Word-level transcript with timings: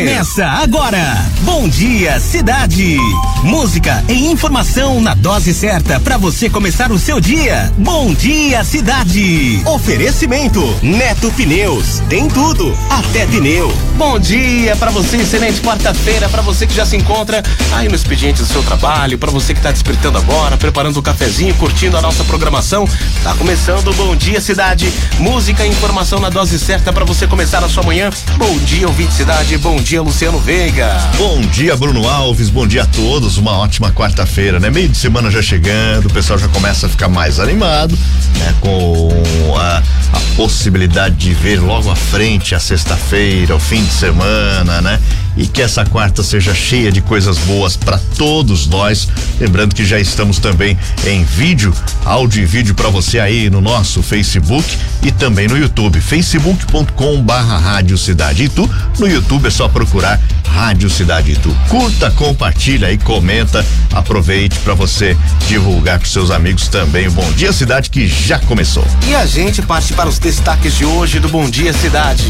Começa 0.00 0.46
agora. 0.46 1.28
Bom 1.42 1.68
dia, 1.68 2.18
cidade. 2.18 2.96
Música 3.42 4.02
e 4.08 4.30
informação 4.30 4.98
na 4.98 5.12
dose 5.14 5.52
certa 5.52 6.00
para 6.00 6.16
você 6.16 6.48
começar 6.48 6.90
o 6.90 6.98
seu 6.98 7.20
dia. 7.20 7.70
Bom 7.76 8.14
dia, 8.14 8.64
cidade. 8.64 9.62
Oferecimento 9.66 10.62
Neto 10.82 11.30
Pneus. 11.32 12.00
Tem 12.08 12.28
tudo, 12.28 12.74
até 12.88 13.26
pneu. 13.26 13.70
Bom 13.96 14.18
dia 14.18 14.74
para 14.76 14.90
você, 14.90 15.18
excelente 15.18 15.60
quarta-feira 15.60 16.30
para 16.30 16.40
você 16.40 16.66
que 16.66 16.74
já 16.74 16.86
se 16.86 16.96
encontra 16.96 17.42
aí 17.72 17.86
no 17.86 17.94
expediente 17.94 18.40
do 18.40 18.48
seu 18.48 18.62
trabalho, 18.62 19.18
para 19.18 19.30
você 19.30 19.52
que 19.52 19.60
tá 19.60 19.70
despertando 19.70 20.16
agora, 20.16 20.56
preparando 20.56 20.96
o 20.96 21.00
um 21.00 21.02
cafezinho, 21.02 21.54
curtindo 21.56 21.98
a 21.98 22.00
nossa 22.00 22.24
programação. 22.24 22.88
Tá 23.22 23.34
começando 23.34 23.88
o 23.88 23.94
Bom 23.94 24.16
Dia 24.16 24.40
Cidade. 24.40 24.90
Música 25.18 25.66
e 25.66 25.68
informação 25.68 26.20
na 26.20 26.30
dose 26.30 26.58
certa 26.58 26.90
para 26.90 27.04
você 27.04 27.26
começar 27.26 27.62
a 27.62 27.68
sua 27.68 27.82
manhã. 27.82 28.08
Bom 28.36 28.56
dia, 28.58 28.86
ouvinte 28.86 29.12
cidade. 29.12 29.58
Bom 29.58 29.76
dia, 29.76 29.89
Luciano 29.98 30.38
Veiga. 30.38 30.88
Bom 31.18 31.40
dia, 31.40 31.76
Bruno 31.76 32.08
Alves. 32.08 32.48
Bom 32.48 32.66
dia 32.66 32.84
a 32.84 32.86
todos. 32.86 33.36
Uma 33.38 33.58
ótima 33.58 33.90
quarta-feira, 33.90 34.60
né? 34.60 34.70
Meio 34.70 34.88
de 34.88 34.96
semana 34.96 35.30
já 35.30 35.42
chegando, 35.42 36.06
o 36.06 36.12
pessoal 36.12 36.38
já 36.38 36.46
começa 36.48 36.86
a 36.86 36.88
ficar 36.88 37.08
mais 37.08 37.40
animado, 37.40 37.98
né? 38.38 38.54
Com 38.60 39.10
a, 39.58 39.82
a 40.12 40.20
possibilidade 40.36 41.16
de 41.16 41.34
ver 41.34 41.60
logo 41.60 41.90
à 41.90 41.96
frente 41.96 42.54
a 42.54 42.60
sexta-feira, 42.60 43.56
o 43.56 43.58
fim 43.58 43.82
de 43.82 43.90
semana, 43.92 44.80
né? 44.80 45.00
E 45.36 45.46
que 45.46 45.62
essa 45.62 45.84
quarta 45.84 46.22
seja 46.22 46.54
cheia 46.54 46.90
de 46.90 47.00
coisas 47.00 47.38
boas 47.38 47.76
para 47.76 47.98
todos 48.16 48.66
nós. 48.66 49.08
Lembrando 49.40 49.74
que 49.74 49.84
já 49.84 49.98
estamos 49.98 50.38
também 50.38 50.78
em 51.06 51.24
vídeo, 51.24 51.74
áudio 52.04 52.42
e 52.42 52.46
vídeo 52.46 52.74
para 52.74 52.88
você 52.88 53.18
aí 53.18 53.48
no 53.48 53.60
nosso 53.60 54.02
Facebook 54.02 54.64
e 55.02 55.10
também 55.10 55.48
no 55.48 55.56
YouTube, 55.56 56.00
facebook.com 56.00 57.22
barra 57.22 57.58
Rádio 57.58 57.96
Cidade 57.96 58.44
Itu. 58.44 58.68
No 58.98 59.06
YouTube 59.06 59.46
é 59.46 59.50
só 59.50 59.68
procurar 59.68 60.20
Rádio 60.46 60.90
Cidade 60.90 61.32
Itu. 61.32 61.54
Curta, 61.68 62.10
compartilha 62.10 62.92
e 62.92 62.98
comenta. 62.98 63.64
Aproveite 63.92 64.58
para 64.60 64.74
você 64.74 65.16
divulgar 65.48 65.98
para 65.98 66.08
seus 66.08 66.30
amigos 66.30 66.68
também 66.68 67.08
o 67.08 67.12
Bom 67.12 67.30
Dia 67.32 67.52
Cidade 67.52 67.90
que 67.90 68.06
já 68.06 68.38
começou. 68.40 68.84
E 69.08 69.14
a 69.14 69.26
gente 69.26 69.62
parte 69.62 69.92
para 69.92 70.08
os 70.08 70.18
destaques 70.18 70.76
de 70.76 70.84
hoje 70.84 71.20
do 71.20 71.28
Bom 71.28 71.48
Dia 71.48 71.72
Cidade. 71.72 72.24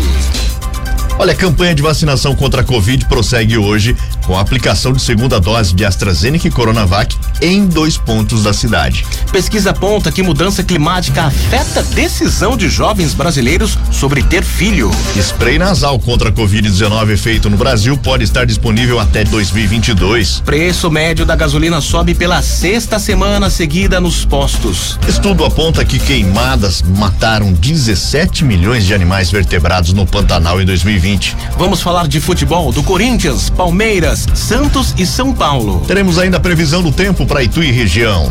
Olha, 1.20 1.34
a 1.34 1.36
campanha 1.36 1.74
de 1.74 1.82
vacinação 1.82 2.34
contra 2.34 2.62
a 2.62 2.64
Covid 2.64 3.04
prossegue 3.04 3.58
hoje 3.58 3.94
com 4.30 4.36
a 4.36 4.42
aplicação 4.42 4.92
de 4.92 5.02
segunda 5.02 5.40
dose 5.40 5.74
de 5.74 5.84
AstraZeneca 5.84 6.46
e 6.46 6.52
Coronavac 6.52 7.16
em 7.42 7.66
dois 7.66 7.98
pontos 7.98 8.44
da 8.44 8.52
cidade. 8.52 9.04
Pesquisa 9.32 9.70
aponta 9.70 10.12
que 10.12 10.22
mudança 10.22 10.62
climática 10.62 11.24
afeta 11.24 11.80
a 11.80 11.82
decisão 11.82 12.56
de 12.56 12.68
jovens 12.68 13.12
brasileiros 13.12 13.76
sobre 13.90 14.22
ter 14.22 14.44
filho. 14.44 14.88
Spray 15.16 15.58
nasal 15.58 15.98
contra 15.98 16.28
a 16.28 16.32
Covid-19 16.32 17.16
feito 17.16 17.50
no 17.50 17.56
Brasil 17.56 17.98
pode 17.98 18.22
estar 18.22 18.46
disponível 18.46 19.00
até 19.00 19.24
2022. 19.24 20.42
Preço 20.44 20.88
médio 20.92 21.26
da 21.26 21.34
gasolina 21.34 21.80
sobe 21.80 22.14
pela 22.14 22.40
sexta 22.40 23.00
semana 23.00 23.50
seguida 23.50 24.00
nos 24.00 24.24
postos. 24.24 24.96
Estudo 25.08 25.44
aponta 25.44 25.84
que 25.84 25.98
queimadas 25.98 26.82
mataram 26.82 27.52
17 27.52 28.44
milhões 28.44 28.86
de 28.86 28.94
animais 28.94 29.28
vertebrados 29.28 29.92
no 29.92 30.06
Pantanal 30.06 30.60
em 30.60 30.64
2020. 30.64 31.00
2020. 31.00 31.36
Vamos 31.56 31.80
falar 31.80 32.06
de 32.06 32.20
futebol 32.20 32.72
do 32.72 32.82
Corinthians, 32.82 33.50
Palmeiras, 33.50 34.19
Santos 34.34 34.94
e 34.98 35.06
São 35.06 35.32
Paulo. 35.32 35.82
Teremos 35.86 36.18
ainda 36.18 36.36
a 36.36 36.40
previsão 36.40 36.82
do 36.82 36.92
tempo 36.92 37.26
para 37.26 37.42
Itu 37.42 37.62
e 37.62 37.70
região. 37.70 38.30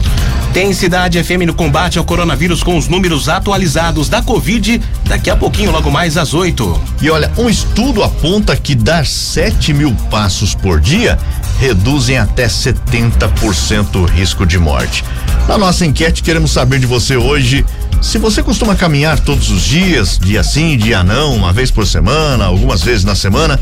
Tem 0.54 0.74
Cidade 0.74 1.24
FM 1.24 1.46
no 1.46 1.54
combate 1.54 2.00
ao 2.00 2.04
coronavírus 2.04 2.64
com 2.64 2.78
os 2.78 2.88
números 2.88 3.30
atualizados 3.30 4.10
da 4.10 4.22
Covid 4.22 4.82
daqui 5.06 5.30
a 5.30 5.36
pouquinho, 5.36 5.72
logo 5.72 5.92
mais 5.92 6.18
às 6.18 6.34
8. 6.34 6.82
E 7.02 7.10
olha, 7.10 7.32
um 7.38 7.50
estudo 7.50 8.04
aponta 8.04 8.56
que 8.56 8.74
dar 8.74 9.06
7 9.06 9.74
mil 9.74 9.94
passos 10.10 10.56
por 10.56 10.80
dia 10.80 11.20
reduzem 11.60 12.18
até 12.18 12.48
70% 12.48 13.96
o 13.96 14.06
risco 14.06 14.46
de 14.46 14.58
morte. 14.58 15.04
Na 15.48 15.58
nossa 15.58 15.86
enquete, 15.86 16.24
queremos 16.24 16.52
saber 16.52 16.80
de 16.80 16.86
você 16.86 17.16
hoje 17.16 17.66
se 18.02 18.18
você 18.18 18.42
costuma 18.42 18.76
caminhar 18.76 19.20
todos 19.20 19.50
os 19.52 19.62
dias, 19.62 20.18
dia 20.18 20.42
sim, 20.42 20.78
dia 20.78 21.04
não, 21.04 21.36
uma 21.36 21.52
vez 21.52 21.70
por 21.70 21.86
semana, 21.86 22.46
algumas 22.46 22.82
vezes 22.82 23.04
na 23.04 23.14
semana, 23.14 23.60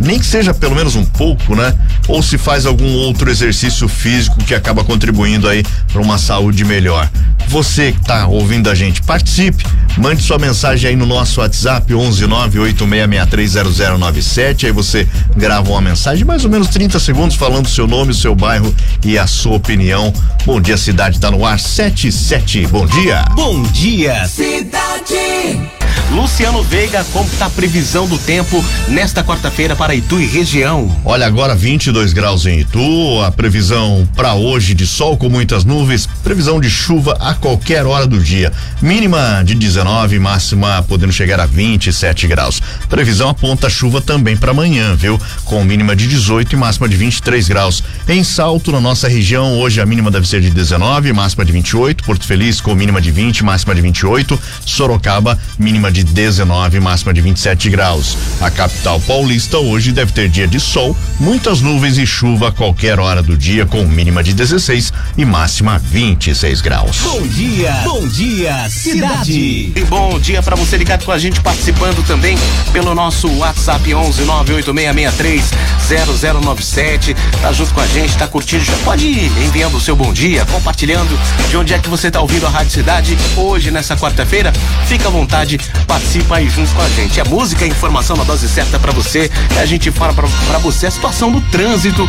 nem 0.00 0.18
que 0.18 0.26
seja 0.26 0.52
pelo 0.52 0.74
menos 0.74 0.96
um 0.96 1.04
pouco, 1.04 1.54
né? 1.54 1.72
Ou 2.08 2.20
se 2.22 2.38
faz 2.38 2.66
algum 2.66 2.92
outro 2.94 3.30
exercício 3.30 3.88
físico 3.88 4.42
que 4.44 4.54
acaba 4.54 4.84
contribuindo 4.84 5.48
aí 5.48 5.64
para 5.92 6.00
uma 6.00 6.18
saúde 6.18 6.64
melhor. 6.64 7.08
Você 7.48 7.92
que 7.92 8.00
está 8.00 8.26
ouvindo 8.26 8.70
a 8.70 8.74
gente, 8.74 9.02
participe, 9.02 9.64
mande 9.98 10.22
sua 10.22 10.38
mensagem 10.38 10.90
aí 10.90 10.96
no 10.96 11.04
nosso 11.04 11.40
WhatsApp 11.40 11.92
11986630097, 11.92 14.64
aí 14.64 14.72
você 14.72 15.06
grava 15.36 15.70
uma 15.70 15.80
mensagem, 15.80 16.24
mais 16.24 16.44
ou 16.44 16.50
menos 16.50 16.68
30 16.68 16.98
segundos 16.98 17.36
falando 17.36 17.68
seu 17.68 17.86
nome, 17.86 18.14
seu 18.14 18.34
bairro 18.34 18.74
e 19.04 19.18
a 19.18 19.26
sua 19.26 19.56
opinião. 19.56 20.12
Bom 20.46 20.60
dia 20.60 20.76
cidade, 20.76 21.20
tá 21.20 21.30
no 21.30 21.44
ar 21.44 21.60
77. 21.60 22.66
Bom 22.68 22.86
dia. 22.86 23.24
Bom 23.34 23.62
dia 23.64 24.26
cidade. 24.26 25.60
Luciano 26.10 26.62
Veiga, 26.62 27.04
como 27.12 27.26
está 27.26 27.46
a 27.46 27.50
previsão 27.50 28.06
do 28.06 28.18
tempo 28.18 28.62
nesta 28.88 29.24
quarta-feira 29.24 29.74
para 29.74 29.91
Itu 29.94 30.18
e 30.18 30.24
região? 30.24 30.90
Olha, 31.04 31.26
agora 31.26 31.54
22 31.54 32.14
graus 32.14 32.46
em 32.46 32.60
Itu, 32.60 33.20
a 33.22 33.30
previsão 33.30 34.08
para 34.16 34.32
hoje 34.32 34.72
de 34.72 34.86
sol 34.86 35.18
com 35.18 35.28
muitas 35.28 35.66
nuvens, 35.66 36.08
previsão 36.24 36.58
de 36.58 36.70
chuva 36.70 37.14
a 37.20 37.34
qualquer 37.34 37.84
hora 37.84 38.06
do 38.06 38.18
dia. 38.18 38.50
Mínima 38.80 39.42
de 39.44 39.54
19, 39.54 40.18
máxima 40.18 40.82
podendo 40.88 41.12
chegar 41.12 41.38
a 41.40 41.44
27 41.44 42.26
graus. 42.26 42.62
Previsão 42.88 43.28
aponta 43.28 43.68
chuva 43.68 44.00
também 44.00 44.34
para 44.34 44.52
amanhã, 44.52 44.96
viu? 44.96 45.20
Com 45.44 45.62
mínima 45.62 45.94
de 45.94 46.06
18 46.06 46.54
e 46.54 46.56
máxima 46.56 46.88
de 46.88 46.96
23 46.96 47.46
graus. 47.48 47.82
Em 48.08 48.24
Salto, 48.24 48.72
na 48.72 48.80
nossa 48.80 49.08
região, 49.08 49.58
hoje 49.58 49.78
a 49.78 49.84
mínima 49.84 50.10
deve 50.10 50.26
ser 50.26 50.40
de 50.40 50.48
19, 50.48 51.12
máxima 51.12 51.44
de 51.44 51.52
28. 51.52 52.02
Porto 52.02 52.24
Feliz 52.24 52.62
com 52.62 52.74
mínima 52.74 53.00
de 53.00 53.10
20, 53.10 53.44
máxima 53.44 53.74
de 53.74 53.82
28. 53.82 54.40
Sorocaba, 54.64 55.38
mínima 55.58 55.92
de 55.92 56.02
19, 56.02 56.80
máxima 56.80 57.12
de 57.12 57.20
27 57.20 57.68
graus. 57.68 58.16
A 58.40 58.50
capital 58.50 58.98
paulista 59.00 59.58
hoje 59.58 59.71
deve 59.80 60.12
ter 60.12 60.28
dia 60.28 60.46
de 60.46 60.60
sol, 60.60 60.96
muitas 61.18 61.60
nuvens 61.60 61.96
e 61.96 62.06
chuva 62.06 62.48
a 62.48 62.52
qualquer 62.52 63.00
hora 63.00 63.22
do 63.22 63.36
dia, 63.36 63.64
com 63.64 63.84
mínima 63.86 64.22
de 64.22 64.34
16 64.34 64.92
e 65.16 65.24
máxima 65.24 65.78
26 65.78 66.60
graus. 66.60 66.98
Bom 66.98 67.22
dia, 67.22 67.72
bom 67.84 68.06
dia, 68.06 68.68
cidade. 68.68 69.72
E 69.74 69.84
bom 69.88 70.18
dia 70.18 70.42
para 70.42 70.56
você 70.56 70.76
ligado 70.76 71.04
com 71.04 71.12
a 71.12 71.18
gente, 71.18 71.40
participando 71.40 72.04
também 72.06 72.36
pelo 72.72 72.94
nosso 72.94 73.28
WhatsApp 73.38 73.94
11 73.94 74.24
98663 74.24 75.50
0097. 75.88 77.14
Tá 77.40 77.52
junto 77.52 77.72
com 77.72 77.80
a 77.80 77.86
gente, 77.86 78.16
tá 78.16 78.26
curtindo, 78.26 78.64
já 78.64 78.76
pode 78.84 79.06
ir 79.06 79.32
enviando 79.44 79.76
o 79.76 79.80
seu 79.80 79.96
bom 79.96 80.12
dia, 80.12 80.44
compartilhando 80.46 81.18
de 81.48 81.56
onde 81.56 81.72
é 81.72 81.78
que 81.78 81.88
você 81.88 82.10
tá 82.10 82.20
ouvindo 82.20 82.46
a 82.46 82.50
Rádio 82.50 82.72
Cidade 82.72 83.16
hoje, 83.36 83.70
nessa 83.70 83.96
quarta-feira. 83.96 84.52
Fica 84.86 85.08
à 85.08 85.10
vontade, 85.10 85.58
participa 85.86 86.36
aí 86.36 86.48
junto 86.48 86.72
com 86.74 86.82
a 86.82 86.88
gente. 86.90 87.20
É 87.20 87.24
música, 87.24 87.66
informação 87.66 88.16
na 88.16 88.24
dose 88.24 88.48
certa 88.48 88.78
para 88.78 88.92
você. 88.92 89.30
A 89.62 89.64
gente 89.64 89.92
fala 89.92 90.12
para 90.12 90.58
você 90.58 90.88
a 90.88 90.90
situação 90.90 91.30
do 91.30 91.40
trânsito 91.40 92.08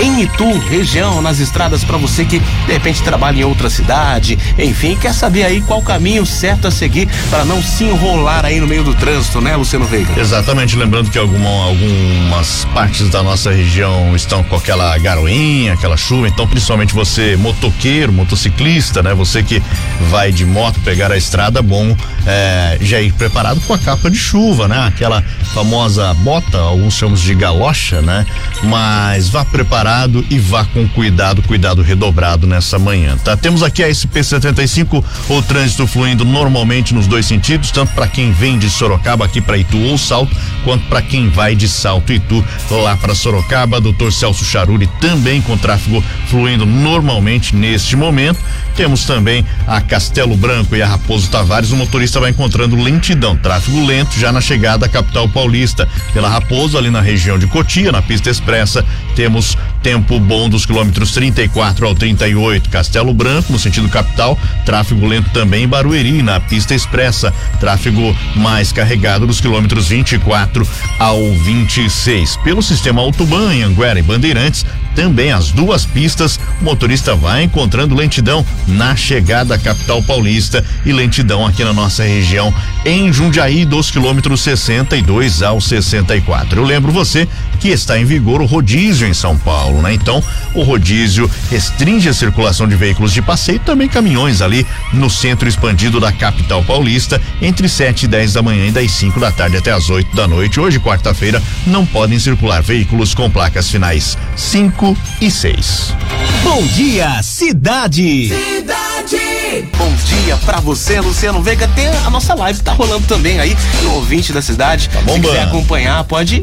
em 0.00 0.22
Itu, 0.22 0.58
região, 0.58 1.22
nas 1.22 1.38
estradas 1.38 1.84
para 1.84 1.96
você 1.96 2.24
que 2.24 2.40
de 2.40 2.72
repente 2.72 3.00
trabalha 3.00 3.42
em 3.42 3.44
outra 3.44 3.70
cidade, 3.70 4.36
enfim, 4.58 4.96
quer 4.96 5.14
saber 5.14 5.44
aí 5.44 5.60
qual 5.60 5.80
caminho 5.80 6.26
certo 6.26 6.66
a 6.66 6.72
seguir 6.72 7.08
para 7.30 7.44
não 7.44 7.62
se 7.62 7.84
enrolar 7.84 8.44
aí 8.44 8.58
no 8.58 8.66
meio 8.66 8.82
do 8.82 8.92
trânsito, 8.92 9.40
né, 9.40 9.54
Luciano 9.54 9.84
Veiga? 9.84 10.20
Exatamente, 10.20 10.74
lembrando 10.74 11.10
que 11.10 11.18
alguma, 11.18 11.48
algumas 11.66 12.64
partes 12.74 13.08
da 13.08 13.22
nossa 13.22 13.52
região 13.52 14.16
estão 14.16 14.42
com 14.42 14.56
aquela 14.56 14.98
garoinha, 14.98 15.74
aquela 15.74 15.96
chuva, 15.96 16.26
então 16.26 16.44
principalmente 16.44 16.92
você 16.92 17.36
motoqueiro, 17.36 18.12
motociclista, 18.12 19.00
né, 19.00 19.14
você 19.14 19.44
que 19.44 19.62
vai 20.10 20.32
de 20.32 20.44
moto 20.44 20.80
pegar 20.80 21.12
a 21.12 21.16
estrada, 21.16 21.62
bom 21.62 21.96
é, 22.26 22.78
já 22.80 23.00
ir 23.00 23.12
preparado 23.12 23.60
com 23.62 23.74
a 23.74 23.78
capa 23.78 24.10
de 24.10 24.16
chuva, 24.16 24.68
né, 24.68 24.86
aquela 24.86 25.22
famosa 25.52 26.12
bota, 26.14 26.58
alguns 26.58 26.94
chamamos 26.94 27.20
de 27.20 27.34
galocha, 27.34 28.00
né, 28.00 28.26
mas 28.62 29.28
vá 29.28 29.44
preparado 29.44 30.24
e 30.30 30.38
vá 30.38 30.64
com 30.64 30.88
cuidado, 30.88 31.42
cuidado 31.42 31.82
redobrado 31.82 32.46
nessa 32.46 32.78
manhã, 32.78 33.16
tá? 33.16 33.36
Temos 33.36 33.62
aqui 33.62 33.82
a 33.82 33.88
SP75, 33.88 35.04
o 35.28 35.42
trânsito 35.42 35.86
fluindo 35.86 36.24
normalmente 36.24 36.94
nos 36.94 37.06
dois 37.06 37.26
sentidos, 37.26 37.70
tanto 37.70 37.92
para 37.92 38.06
quem 38.06 38.32
vem 38.32 38.58
de 38.58 38.70
Sorocaba 38.70 39.24
aqui 39.24 39.40
para 39.40 39.56
Itu 39.56 39.78
ou 39.78 39.98
Salto, 39.98 40.34
quanto 40.64 40.84
para 40.86 41.02
quem 41.02 41.28
vai 41.28 41.54
de 41.54 41.68
Salto 41.68 42.12
Itu 42.12 42.44
lá 42.70 42.96
para 42.96 43.14
Sorocaba. 43.14 43.80
Doutor 43.80 44.12
Celso 44.12 44.44
Charuri 44.44 44.86
também 45.00 45.40
com 45.40 45.56
tráfego 45.56 46.02
fluindo 46.28 46.66
normalmente 46.66 47.54
neste 47.54 47.96
momento. 47.96 48.38
Temos 48.76 49.04
também 49.04 49.44
a 49.66 49.80
Castelo 49.80 50.36
Branco 50.36 50.74
e 50.74 50.82
a 50.82 50.86
Raposo 50.86 51.30
Tavares. 51.30 51.70
O 51.70 51.76
motorista 51.76 52.13
vai 52.20 52.30
encontrando 52.30 52.76
lentidão, 52.76 53.36
tráfego 53.36 53.84
lento 53.84 54.18
já 54.18 54.32
na 54.32 54.40
chegada 54.40 54.86
à 54.86 54.88
capital 54.88 55.28
paulista. 55.28 55.88
Pela 56.12 56.28
Raposo, 56.28 56.76
ali 56.78 56.90
na 56.90 57.00
região 57.00 57.38
de 57.38 57.46
Cotia, 57.46 57.92
na 57.92 58.02
pista 58.02 58.30
expressa, 58.30 58.84
temos 59.14 59.56
Tempo 59.84 60.18
bom 60.18 60.48
dos 60.48 60.64
quilômetros 60.64 61.12
34 61.12 61.86
ao 61.86 61.94
38, 61.94 62.70
Castelo 62.70 63.12
Branco, 63.12 63.52
no 63.52 63.58
sentido 63.58 63.86
capital, 63.90 64.38
tráfego 64.64 65.06
lento 65.06 65.28
também 65.28 65.64
em 65.64 65.68
Barueri, 65.68 66.22
na 66.22 66.40
pista 66.40 66.74
expressa, 66.74 67.30
tráfego 67.60 68.16
mais 68.34 68.72
carregado 68.72 69.26
dos 69.26 69.42
quilômetros 69.42 69.88
24 69.88 70.66
ao 70.98 71.20
26. 71.34 72.38
Pelo 72.38 72.62
sistema 72.62 73.02
Autoban, 73.02 73.52
em 73.52 73.62
Anguera 73.62 73.98
e 73.98 74.02
Bandeirantes, 74.02 74.64
também 74.94 75.32
as 75.32 75.50
duas 75.50 75.84
pistas, 75.84 76.38
o 76.60 76.64
motorista 76.64 77.14
vai 77.14 77.42
encontrando 77.42 77.94
lentidão 77.94 78.46
na 78.66 78.94
chegada 78.94 79.56
à 79.56 79.58
capital 79.58 80.02
paulista 80.02 80.64
e 80.86 80.92
lentidão 80.92 81.44
aqui 81.44 81.64
na 81.64 81.72
nossa 81.72 82.04
região 82.04 82.54
em 82.84 83.12
Jundiaí 83.12 83.64
dos 83.64 83.90
quilômetros 83.90 84.40
62 84.40 85.42
ao 85.42 85.60
64. 85.60 86.60
Eu 86.60 86.64
lembro 86.64 86.92
você 86.92 87.28
que 87.58 87.68
está 87.68 87.98
em 87.98 88.04
vigor 88.04 88.40
o 88.40 88.46
rodízio 88.46 89.08
em 89.08 89.14
São 89.14 89.36
Paulo, 89.36 89.73
né? 89.82 89.94
Então, 89.94 90.22
o 90.54 90.62
rodízio 90.62 91.30
restringe 91.50 92.08
a 92.08 92.14
circulação 92.14 92.68
de 92.68 92.76
veículos 92.76 93.12
de 93.12 93.22
passeio 93.22 93.56
e 93.56 93.60
também 93.60 93.88
caminhões 93.88 94.40
ali 94.40 94.66
no 94.92 95.08
centro 95.08 95.48
expandido 95.48 96.00
da 96.00 96.12
capital 96.12 96.62
paulista 96.64 97.20
entre 97.40 97.68
7 97.68 98.04
e 98.04 98.08
10 98.08 98.34
da 98.34 98.42
manhã 98.42 98.66
e 98.66 98.72
das 98.72 98.90
5 98.92 99.18
da 99.20 99.30
tarde 99.30 99.56
até 99.56 99.72
as 99.72 99.90
8 99.90 100.14
da 100.14 100.26
noite. 100.26 100.60
Hoje, 100.60 100.78
quarta-feira, 100.78 101.42
não 101.66 101.84
podem 101.84 102.18
circular 102.18 102.62
veículos 102.62 103.14
com 103.14 103.30
placas 103.30 103.70
finais 103.70 104.16
5 104.36 104.96
e 105.20 105.30
6. 105.30 105.94
Bom 106.42 106.62
dia, 106.68 107.22
cidade. 107.22 108.28
Cidade. 108.28 109.68
Bom 109.76 109.92
dia 110.06 110.36
pra 110.38 110.60
você, 110.60 111.00
Luciano 111.00 111.42
Veiga. 111.42 111.68
Tem 111.68 111.88
a 111.88 112.10
nossa 112.10 112.34
live 112.34 112.60
tá 112.60 112.72
rolando 112.72 113.06
também 113.06 113.38
aí 113.38 113.56
no 113.82 113.94
ouvinte 113.94 114.32
da 114.32 114.42
cidade. 114.42 114.88
Tá 114.88 115.00
bom, 115.02 115.14
Se 115.14 115.20
quiser 115.20 115.42
acompanhar, 115.42 116.02
pode 116.04 116.40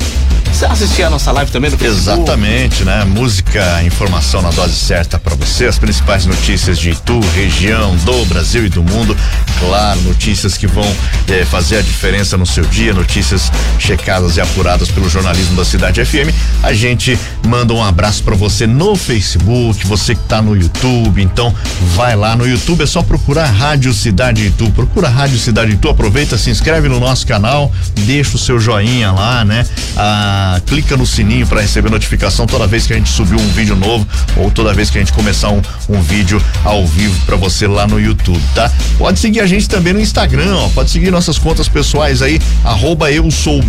assistir 0.70 1.04
a 1.04 1.10
nossa 1.10 1.32
live 1.32 1.52
também 1.52 1.72
no 1.72 1.78
Facebook. 1.78 2.22
Exatamente, 2.22 2.84
né? 2.84 3.04
Música, 3.06 3.84
informação 3.84 4.42
na 4.42 4.50
dose 4.52 4.76
certa 4.76 5.18
para 5.18 5.36
você, 5.36 5.66
as 5.66 5.78
principais 5.80 6.26
notícias 6.26 6.78
de 6.78 6.92
Itu, 6.92 7.20
região, 7.36 7.96
do 7.98 8.26
Brasil 8.26 8.66
e 8.66 8.70
do 8.70 8.84
mundo. 8.84 9.16
Claro, 9.60 10.02
notícias 10.02 10.58
que 10.58 10.68
vão 10.68 10.86
eh, 11.28 11.46
fazer 11.46 11.78
a 11.78 11.82
diferença 11.82 12.38
no 12.38 12.46
seu 12.46 12.64
dia, 12.66 12.94
notícias 12.94 13.52
checadas 13.80 14.38
e 14.38 14.42
apuradas 14.42 14.90
pelo 14.90 15.10
jornalismo 15.10 15.56
da 15.56 15.66
Cidade 15.66 16.04
FM. 16.04 16.34
A 16.64 16.74
gente 16.74 17.18
manda 17.48 17.74
um 17.74 17.84
abraço 17.84 18.24
para 18.24 18.36
você 18.36 18.68
no 18.68 18.96
Facebook, 18.96 19.86
você 19.86 20.16
que 20.16 20.24
tá 20.24 20.42
no 20.42 20.56
YouTube, 20.56 21.22
então 21.22 21.54
vai 21.96 22.16
lá 22.16 22.36
no 22.36 22.48
YouTube, 22.48 22.84
é 22.84 22.88
só 22.88 23.02
procurar 23.02 23.46
Rádio 23.46 23.94
Cidade 23.94 24.48
Itu, 24.48 24.70
procura 24.72 25.10
Rádio 25.10 25.38
Cidade 25.38 25.74
Itu, 25.74 25.90
aproveita, 25.90 26.38
se 26.38 26.50
inscreve 26.50 26.88
no 26.88 27.00
nosso 27.00 27.26
canal, 27.26 27.72
deixa 28.00 28.36
o 28.36 28.40
seu 28.40 28.60
joinha 28.60 29.12
lá, 29.12 29.46
né? 29.46 29.66
Ah, 29.96 30.41
clica 30.66 30.96
no 30.98 31.06
sininho 31.06 31.48
para 31.48 31.62
receber 31.62 31.90
notificação 31.90 32.46
toda 32.46 32.68
vez 32.68 32.86
que 32.88 32.94
a 32.94 32.96
gente 32.96 33.10
subir 33.10 33.36
um 33.36 33.48
vídeo 33.50 33.76
novo 33.76 34.08
ou 34.38 34.52
toda 34.52 34.74
vez 34.74 34.90
que 34.90 34.98
a 34.98 35.02
gente 35.02 35.14
começar 35.14 35.50
um, 35.50 35.62
um 35.90 36.02
vídeo 36.02 36.42
ao 36.64 36.86
vivo 36.86 37.20
para 37.26 37.36
você 37.36 37.68
lá 37.68 37.88
no 37.88 38.00
YouTube, 38.00 38.42
tá? 38.54 38.72
Pode 38.98 39.20
seguir 39.20 39.42
a 39.42 39.48
gente 39.48 39.68
também 39.68 39.94
no 39.94 40.00
Instagram, 40.00 40.56
ó, 40.56 40.70
pode 40.70 40.90
seguir 40.90 41.12
nossas 41.12 41.38
contas 41.38 41.68
pessoais 41.68 42.22
aí, 42.22 42.40
arroba 42.64 43.12
eu 43.12 43.30
sou 43.32 43.62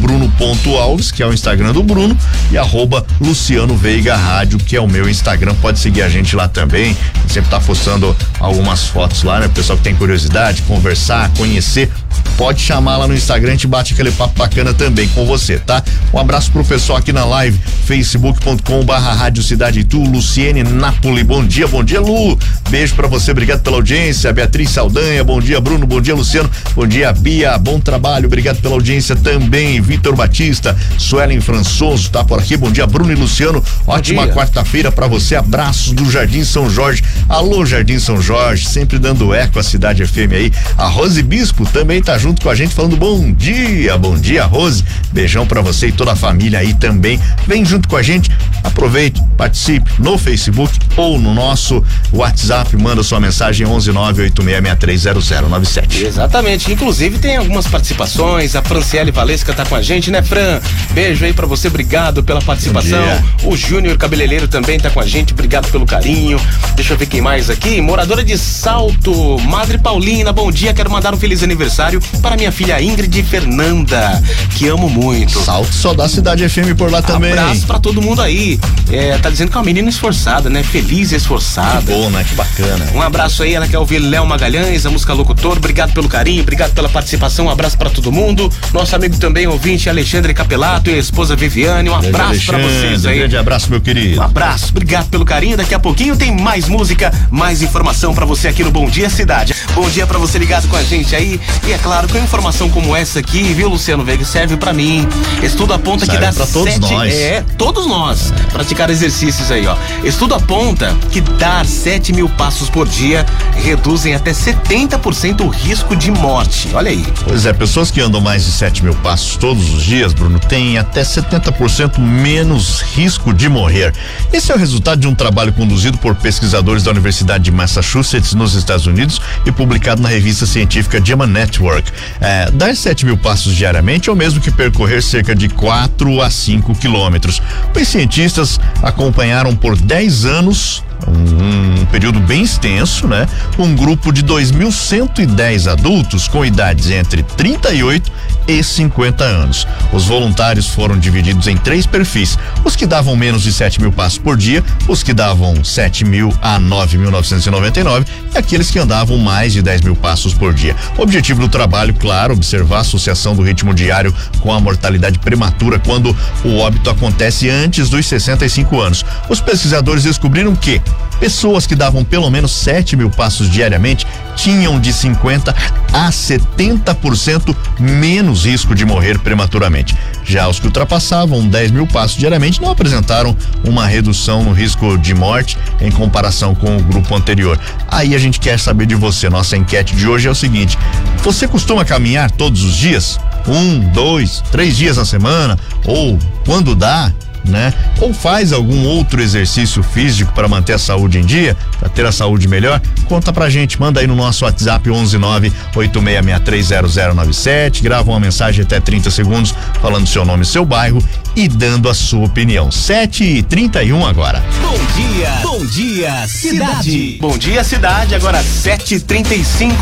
que 1.14 1.22
é 1.22 1.26
o 1.26 1.32
Instagram 1.32 1.72
do 1.72 1.82
Bruno, 1.82 2.16
e 2.50 2.58
arroba 2.58 3.04
Luciano 3.20 3.76
Veiga 3.76 4.16
Rádio, 4.16 4.58
que 4.58 4.76
é 4.76 4.80
o 4.80 4.88
meu 4.88 5.08
Instagram, 5.08 5.54
pode 5.60 5.78
seguir 5.78 6.02
a 6.02 6.08
gente 6.08 6.36
lá 6.36 6.48
também, 6.48 6.96
sempre 7.28 7.50
tá 7.50 7.60
postando 7.60 8.14
algumas 8.38 8.84
fotos 8.84 9.22
lá, 9.22 9.40
né? 9.40 9.48
Pessoal 9.48 9.76
que 9.78 9.84
tem 9.84 9.94
curiosidade, 9.94 10.62
conversar, 10.62 11.30
conhecer, 11.36 11.90
pode 12.36 12.60
chamar 12.60 12.96
lá 12.96 13.08
no 13.08 13.14
Instagram, 13.14 13.48
a 13.48 13.52
gente 13.52 13.66
bate 13.66 13.94
aquele 13.94 14.10
papo 14.10 14.38
bacana 14.38 14.74
também 14.74 15.08
com 15.08 15.24
você, 15.24 15.58
tá? 15.58 15.82
Um 16.12 16.18
abraço 16.18 16.50
pro 16.50 16.61
pessoal 16.64 16.98
aqui 16.98 17.12
na 17.12 17.24
live, 17.24 17.58
facebook.com 17.86 18.84
barra 18.84 19.12
Rádio 19.12 19.42
Cidade 19.42 19.80
Itu, 19.80 19.98
Luciene 19.98 20.62
Napoli, 20.62 21.24
bom 21.24 21.44
dia, 21.44 21.66
bom 21.66 21.82
dia 21.82 22.00
Lu, 22.00 22.38
beijo 22.70 22.94
para 22.94 23.08
você, 23.08 23.30
obrigado 23.30 23.62
pela 23.62 23.76
audiência, 23.76 24.32
Beatriz 24.32 24.70
Saldanha, 24.70 25.24
bom 25.24 25.40
dia 25.40 25.60
Bruno, 25.60 25.86
bom 25.86 26.00
dia 26.00 26.14
Luciano, 26.14 26.50
bom 26.74 26.86
dia 26.86 27.12
Bia, 27.12 27.56
bom 27.58 27.80
trabalho, 27.80 28.26
obrigado 28.26 28.60
pela 28.60 28.74
audiência 28.74 29.16
também, 29.16 29.80
Vitor 29.80 30.14
Batista, 30.14 30.76
Suelen 30.98 31.40
Françoso 31.40 32.10
tá 32.10 32.22
por 32.22 32.38
aqui, 32.38 32.56
bom 32.56 32.70
dia 32.70 32.86
Bruno 32.86 33.10
e 33.10 33.16
Luciano, 33.16 33.64
ótima 33.86 34.28
quarta-feira 34.28 34.92
para 34.92 35.06
você, 35.06 35.34
abraços 35.34 35.92
do 35.92 36.10
Jardim 36.10 36.44
São 36.44 36.70
Jorge, 36.70 37.02
alô 37.28 37.64
Jardim 37.66 37.98
São 37.98 38.20
Jorge, 38.20 38.68
sempre 38.68 38.98
dando 38.98 39.34
eco 39.34 39.58
à 39.58 39.62
Cidade 39.62 40.06
FM 40.06 40.32
aí, 40.32 40.52
a 40.76 40.86
Rose 40.86 41.22
Bispo 41.22 41.66
também 41.66 42.02
tá 42.02 42.16
junto 42.18 42.42
com 42.42 42.50
a 42.50 42.54
gente 42.54 42.74
falando 42.74 42.96
bom 42.96 43.32
dia, 43.32 43.96
bom 43.96 44.16
dia 44.16 44.44
Rose, 44.44 44.84
beijão 45.12 45.46
para 45.46 45.60
você 45.60 45.88
e 45.88 45.92
toda 45.92 46.12
a 46.12 46.16
família 46.16 46.51
aí 46.56 46.74
também. 46.74 47.20
Vem 47.46 47.64
junto 47.64 47.88
com 47.88 47.96
a 47.96 48.02
gente, 48.02 48.30
aproveite, 48.62 49.22
participe 49.36 49.90
no 49.98 50.18
Facebook 50.18 50.78
ou 50.96 51.18
no 51.18 51.34
nosso 51.34 51.82
WhatsApp, 52.12 52.76
manda 52.76 53.02
sua 53.02 53.18
mensagem 53.20 53.66
11986630097. 53.66 56.02
Exatamente, 56.02 56.72
inclusive 56.72 57.18
tem 57.18 57.36
algumas 57.36 57.66
participações, 57.66 58.54
a 58.54 58.62
Franciele 58.62 59.10
Valesca 59.10 59.52
tá 59.52 59.64
com 59.64 59.74
a 59.74 59.82
gente, 59.82 60.10
né, 60.10 60.22
Fran? 60.22 60.60
Beijo 60.92 61.24
aí 61.24 61.32
para 61.32 61.46
você, 61.46 61.68
obrigado 61.68 62.22
pela 62.22 62.40
participação. 62.40 63.02
O 63.44 63.56
Júnior 63.56 63.96
Cabeleireiro 63.96 64.48
também 64.48 64.78
tá 64.78 64.90
com 64.90 65.00
a 65.00 65.06
gente, 65.06 65.32
obrigado 65.32 65.70
pelo 65.70 65.86
carinho. 65.86 66.40
Deixa 66.74 66.94
eu 66.94 66.98
ver 66.98 67.06
quem 67.06 67.20
mais 67.20 67.50
aqui. 67.50 67.80
Moradora 67.80 68.24
de 68.24 68.36
Salto, 68.38 69.38
Madre 69.40 69.78
Paulina, 69.78 70.32
bom 70.32 70.50
dia, 70.50 70.74
quero 70.74 70.90
mandar 70.90 71.14
um 71.14 71.16
feliz 71.16 71.42
aniversário 71.42 72.00
para 72.20 72.36
minha 72.36 72.52
filha 72.52 72.80
Ingrid 72.80 73.22
Fernanda, 73.22 74.22
que 74.56 74.68
amo 74.68 74.88
muito. 74.88 75.40
Salto 75.40 75.72
só 75.72 75.94
dá 75.94 76.08
cidade 76.08 76.41
FM 76.48 76.76
por 76.76 76.90
lá 76.90 77.02
também. 77.02 77.32
Abraço 77.32 77.66
pra 77.66 77.78
todo 77.78 78.00
mundo 78.02 78.20
aí. 78.20 78.58
É, 78.90 79.16
tá 79.18 79.30
dizendo 79.30 79.50
que 79.50 79.56
é 79.56 79.60
uma 79.60 79.64
menina 79.64 79.88
esforçada, 79.88 80.50
né? 80.50 80.62
Feliz 80.62 81.12
e 81.12 81.16
esforçada. 81.16 81.80
Que 81.82 81.92
bom, 81.92 82.10
né? 82.10 82.24
Que 82.24 82.34
bacana. 82.34 82.86
Um 82.94 83.02
abraço 83.02 83.42
aí, 83.42 83.54
ela 83.54 83.66
quer 83.68 83.78
ouvir 83.78 83.98
Léo 83.98 84.26
Magalhães, 84.26 84.84
a 84.84 84.90
música 84.90 85.12
Locutor. 85.12 85.56
Obrigado 85.56 85.92
pelo 85.92 86.08
carinho, 86.08 86.42
obrigado 86.42 86.72
pela 86.72 86.88
participação. 86.88 87.46
Um 87.46 87.50
abraço 87.50 87.78
pra 87.78 87.90
todo 87.90 88.10
mundo. 88.10 88.50
Nosso 88.72 88.94
amigo 88.96 89.16
também, 89.18 89.46
ouvinte, 89.46 89.88
Alexandre 89.88 90.34
Capelato 90.34 90.90
e 90.90 90.94
a 90.94 90.98
esposa 90.98 91.36
Viviane. 91.36 91.88
Um 91.88 91.94
abraço 91.94 92.46
pra 92.46 92.58
vocês 92.58 93.06
aí. 93.06 93.16
Um 93.16 93.18
grande 93.20 93.36
abraço, 93.36 93.70
meu 93.70 93.80
querido. 93.80 94.20
Um 94.20 94.24
abraço, 94.24 94.68
obrigado 94.70 95.08
pelo 95.08 95.24
carinho. 95.24 95.56
Daqui 95.56 95.74
a 95.74 95.78
pouquinho 95.78 96.16
tem 96.16 96.36
mais 96.36 96.68
música, 96.68 97.12
mais 97.30 97.62
informação 97.62 98.14
pra 98.14 98.24
você 98.24 98.48
aqui 98.48 98.64
no 98.64 98.70
Bom 98.70 98.88
Dia 98.88 99.08
Cidade. 99.08 99.54
Bom 99.74 99.88
dia 99.88 100.06
pra 100.06 100.18
você 100.18 100.38
ligado 100.38 100.68
com 100.68 100.76
a 100.76 100.82
gente 100.82 101.14
aí. 101.14 101.40
E 101.66 101.72
é 101.72 101.78
claro, 101.78 102.08
com 102.08 102.18
informação 102.18 102.68
como 102.68 102.96
essa 102.96 103.20
aqui, 103.20 103.42
viu, 103.52 103.68
Luciano 103.68 104.04
Veiga, 104.04 104.24
serve 104.24 104.56
pra 104.56 104.72
mim. 104.72 105.06
Estudo 105.42 105.74
aponta 105.74 106.04
serve 106.04 106.20
que 106.20 106.26
dá 106.26 106.31
pra 106.32 106.46
todos 106.46 106.74
sete, 106.74 106.92
nós. 106.92 107.14
É, 107.14 107.44
todos 107.56 107.86
nós. 107.86 108.32
Praticar 108.52 108.90
exercícios 108.90 109.50
aí, 109.50 109.66
ó. 109.66 109.76
Estudo 110.04 110.34
aponta 110.34 110.94
que 111.10 111.20
dar 111.20 111.64
7 111.64 112.12
mil 112.12 112.28
passos 112.28 112.68
por 112.68 112.88
dia 112.88 113.24
reduzem 113.56 114.14
até 114.14 114.32
70% 114.32 115.42
o 115.42 115.48
risco 115.48 115.94
de 115.94 116.10
morte. 116.10 116.68
Olha 116.74 116.90
aí. 116.90 117.04
Pois 117.24 117.46
é, 117.46 117.52
pessoas 117.52 117.90
que 117.90 118.00
andam 118.00 118.20
mais 118.20 118.44
de 118.44 118.52
7 118.52 118.84
mil 118.84 118.94
passos 118.96 119.36
todos 119.36 119.72
os 119.74 119.82
dias, 119.82 120.12
Bruno, 120.12 120.38
têm 120.38 120.78
até 120.78 121.02
70% 121.02 121.98
menos 121.98 122.80
risco 122.80 123.32
de 123.32 123.48
morrer. 123.48 123.92
Esse 124.32 124.52
é 124.52 124.54
o 124.54 124.58
resultado 124.58 125.00
de 125.00 125.06
um 125.06 125.14
trabalho 125.14 125.52
conduzido 125.52 125.98
por 125.98 126.14
pesquisadores 126.14 126.82
da 126.82 126.90
Universidade 126.90 127.44
de 127.44 127.50
Massachusetts, 127.50 128.34
nos 128.34 128.54
Estados 128.54 128.86
Unidos, 128.86 129.20
e 129.44 129.52
publicado 129.52 130.02
na 130.02 130.08
revista 130.08 130.46
científica 130.46 131.00
JAMA 131.02 131.26
Network. 131.26 131.90
É, 132.20 132.50
dar 132.50 132.74
7 132.74 133.06
mil 133.06 133.16
passos 133.16 133.54
diariamente 133.54 134.08
é 134.08 134.12
o 134.12 134.16
mesmo 134.16 134.40
que 134.40 134.50
percorrer 134.50 135.02
cerca 135.02 135.34
de 135.34 135.48
4 135.48 136.11
a 136.20 136.30
5 136.30 136.74
quilômetros. 136.74 137.40
Os 137.80 137.88
cientistas 137.88 138.60
acompanharam 138.82 139.54
por 139.54 139.76
10 139.76 140.24
anos 140.24 140.82
um, 141.06 141.82
um, 141.82 141.86
período 141.86 142.20
bem 142.20 142.42
extenso, 142.42 143.06
né? 143.06 143.26
Um 143.58 143.74
grupo 143.74 144.12
de 144.12 144.22
2.110 144.22 145.70
adultos 145.70 146.28
com 146.28 146.44
idades 146.44 146.90
entre 146.90 147.22
38 147.22 148.10
e 148.46 148.62
50 148.62 149.22
anos. 149.22 149.66
Os 149.92 150.06
voluntários 150.06 150.66
foram 150.66 150.98
divididos 150.98 151.46
em 151.46 151.56
três 151.56 151.86
perfis: 151.86 152.38
os 152.64 152.76
que 152.76 152.86
davam 152.86 153.16
menos 153.16 153.42
de 153.42 153.52
7 153.52 153.80
mil 153.80 153.92
passos 153.92 154.18
por 154.18 154.36
dia, 154.36 154.64
os 154.88 155.02
que 155.02 155.12
davam 155.12 155.62
7 155.64 156.04
mil 156.04 156.32
a 156.40 156.58
9.999 156.58 158.06
e 158.34 158.38
aqueles 158.38 158.70
que 158.70 158.78
andavam 158.78 159.18
mais 159.18 159.52
de 159.52 159.62
10 159.62 159.82
mil 159.82 159.96
passos 159.96 160.34
por 160.34 160.52
dia. 160.52 160.74
O 160.96 161.02
objetivo 161.02 161.40
do 161.40 161.48
trabalho, 161.48 161.94
claro, 161.94 162.34
observar 162.34 162.78
a 162.78 162.80
associação 162.80 163.34
do 163.34 163.42
ritmo 163.42 163.74
diário 163.74 164.14
com 164.40 164.52
a 164.52 164.60
mortalidade 164.60 165.18
prematura 165.18 165.78
quando 165.78 166.16
o 166.44 166.58
óbito 166.58 166.90
acontece 166.90 167.48
antes 167.48 167.88
dos 167.88 168.06
65 168.06 168.80
anos. 168.80 169.04
Os 169.28 169.40
pesquisadores 169.40 170.04
descobriram 170.04 170.54
que 170.56 170.80
pessoas 171.18 171.66
que 171.66 171.76
davam 171.76 172.04
pelo 172.04 172.28
menos 172.30 172.50
7 172.50 172.96
mil 172.96 173.08
passos 173.08 173.48
diariamente 173.48 174.06
tinham 174.34 174.80
de 174.80 174.92
50 174.92 175.54
a 175.92 176.10
70% 176.10 177.54
menos 177.78 178.44
risco 178.44 178.74
de 178.74 178.84
morrer 178.84 179.18
prematuramente. 179.18 179.96
Já 180.24 180.48
os 180.48 180.58
que 180.58 180.66
ultrapassavam 180.66 181.46
10 181.46 181.70
mil 181.70 181.86
passos 181.86 182.16
diariamente 182.16 182.60
não 182.60 182.70
apresentaram 182.70 183.36
uma 183.64 183.86
redução 183.86 184.42
no 184.42 184.52
risco 184.52 184.98
de 184.98 185.14
morte 185.14 185.58
em 185.80 185.90
comparação 185.90 186.54
com 186.54 186.76
o 186.76 186.82
grupo 186.82 187.14
anterior. 187.14 187.58
Aí 187.88 188.14
a 188.14 188.18
gente 188.18 188.40
quer 188.40 188.58
saber 188.58 188.86
de 188.86 188.94
você. 188.94 189.28
Nossa 189.28 189.56
enquete 189.56 189.94
de 189.94 190.08
hoje 190.08 190.26
é 190.26 190.30
o 190.30 190.34
seguinte: 190.34 190.78
você 191.22 191.46
costuma 191.46 191.84
caminhar 191.84 192.30
todos 192.30 192.64
os 192.64 192.76
dias? 192.76 193.20
Um, 193.46 193.80
dois, 193.90 194.42
três 194.50 194.76
dias 194.76 194.96
na 194.96 195.04
semana? 195.04 195.58
Ou 195.84 196.18
quando 196.44 196.74
dá? 196.74 197.12
Né? 197.44 197.74
Ou 198.00 198.14
faz 198.14 198.52
algum 198.52 198.86
outro 198.86 199.20
exercício 199.20 199.82
físico 199.82 200.32
para 200.32 200.46
manter 200.48 200.74
a 200.74 200.78
saúde 200.78 201.18
em 201.18 201.24
dia, 201.24 201.56
para 201.78 201.88
ter 201.88 202.04
a 202.06 202.12
saúde 202.12 202.46
melhor? 202.48 202.80
Conta 203.06 203.32
pra 203.32 203.48
gente, 203.50 203.80
manda 203.80 204.00
aí 204.00 204.06
no 204.06 204.14
nosso 204.14 204.44
WhatsApp 204.44 204.88
11986630097, 204.88 207.82
grava 207.82 208.08
uma 208.10 208.20
mensagem 208.20 208.64
até 208.64 208.78
30 208.80 209.10
segundos 209.10 209.52
falando 209.80 210.06
seu 210.06 210.24
nome 210.24 210.42
e 210.42 210.46
seu 210.46 210.64
bairro 210.64 211.02
e 211.34 211.48
dando 211.48 211.88
a 211.88 211.94
sua 211.94 212.26
opinião. 212.26 212.70
7 212.70 213.24
e 213.24 213.42
31 213.42 214.06
agora. 214.06 214.44
Bom 214.60 214.78
dia, 214.96 215.30
bom 215.42 215.64
dia, 215.66 216.28
cidade. 216.28 217.16
Bom 217.20 217.36
dia, 217.38 217.64
cidade. 217.64 218.14
Agora 218.14 218.40
7h35. 218.42 219.74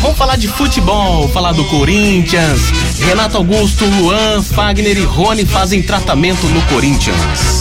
Vamos 0.00 0.16
falar 0.16 0.36
de 0.36 0.48
futebol, 0.48 1.28
falar 1.28 1.52
do 1.52 1.64
Corinthians. 1.64 2.62
Renato 2.98 3.36
Augusto, 3.36 3.84
Luan, 3.84 4.42
Fagner 4.42 4.96
e 4.96 5.04
Rony 5.04 5.44
fazem 5.44 5.82
tratamento 5.82 6.46
no 6.48 6.62
Corinthians. 6.62 7.03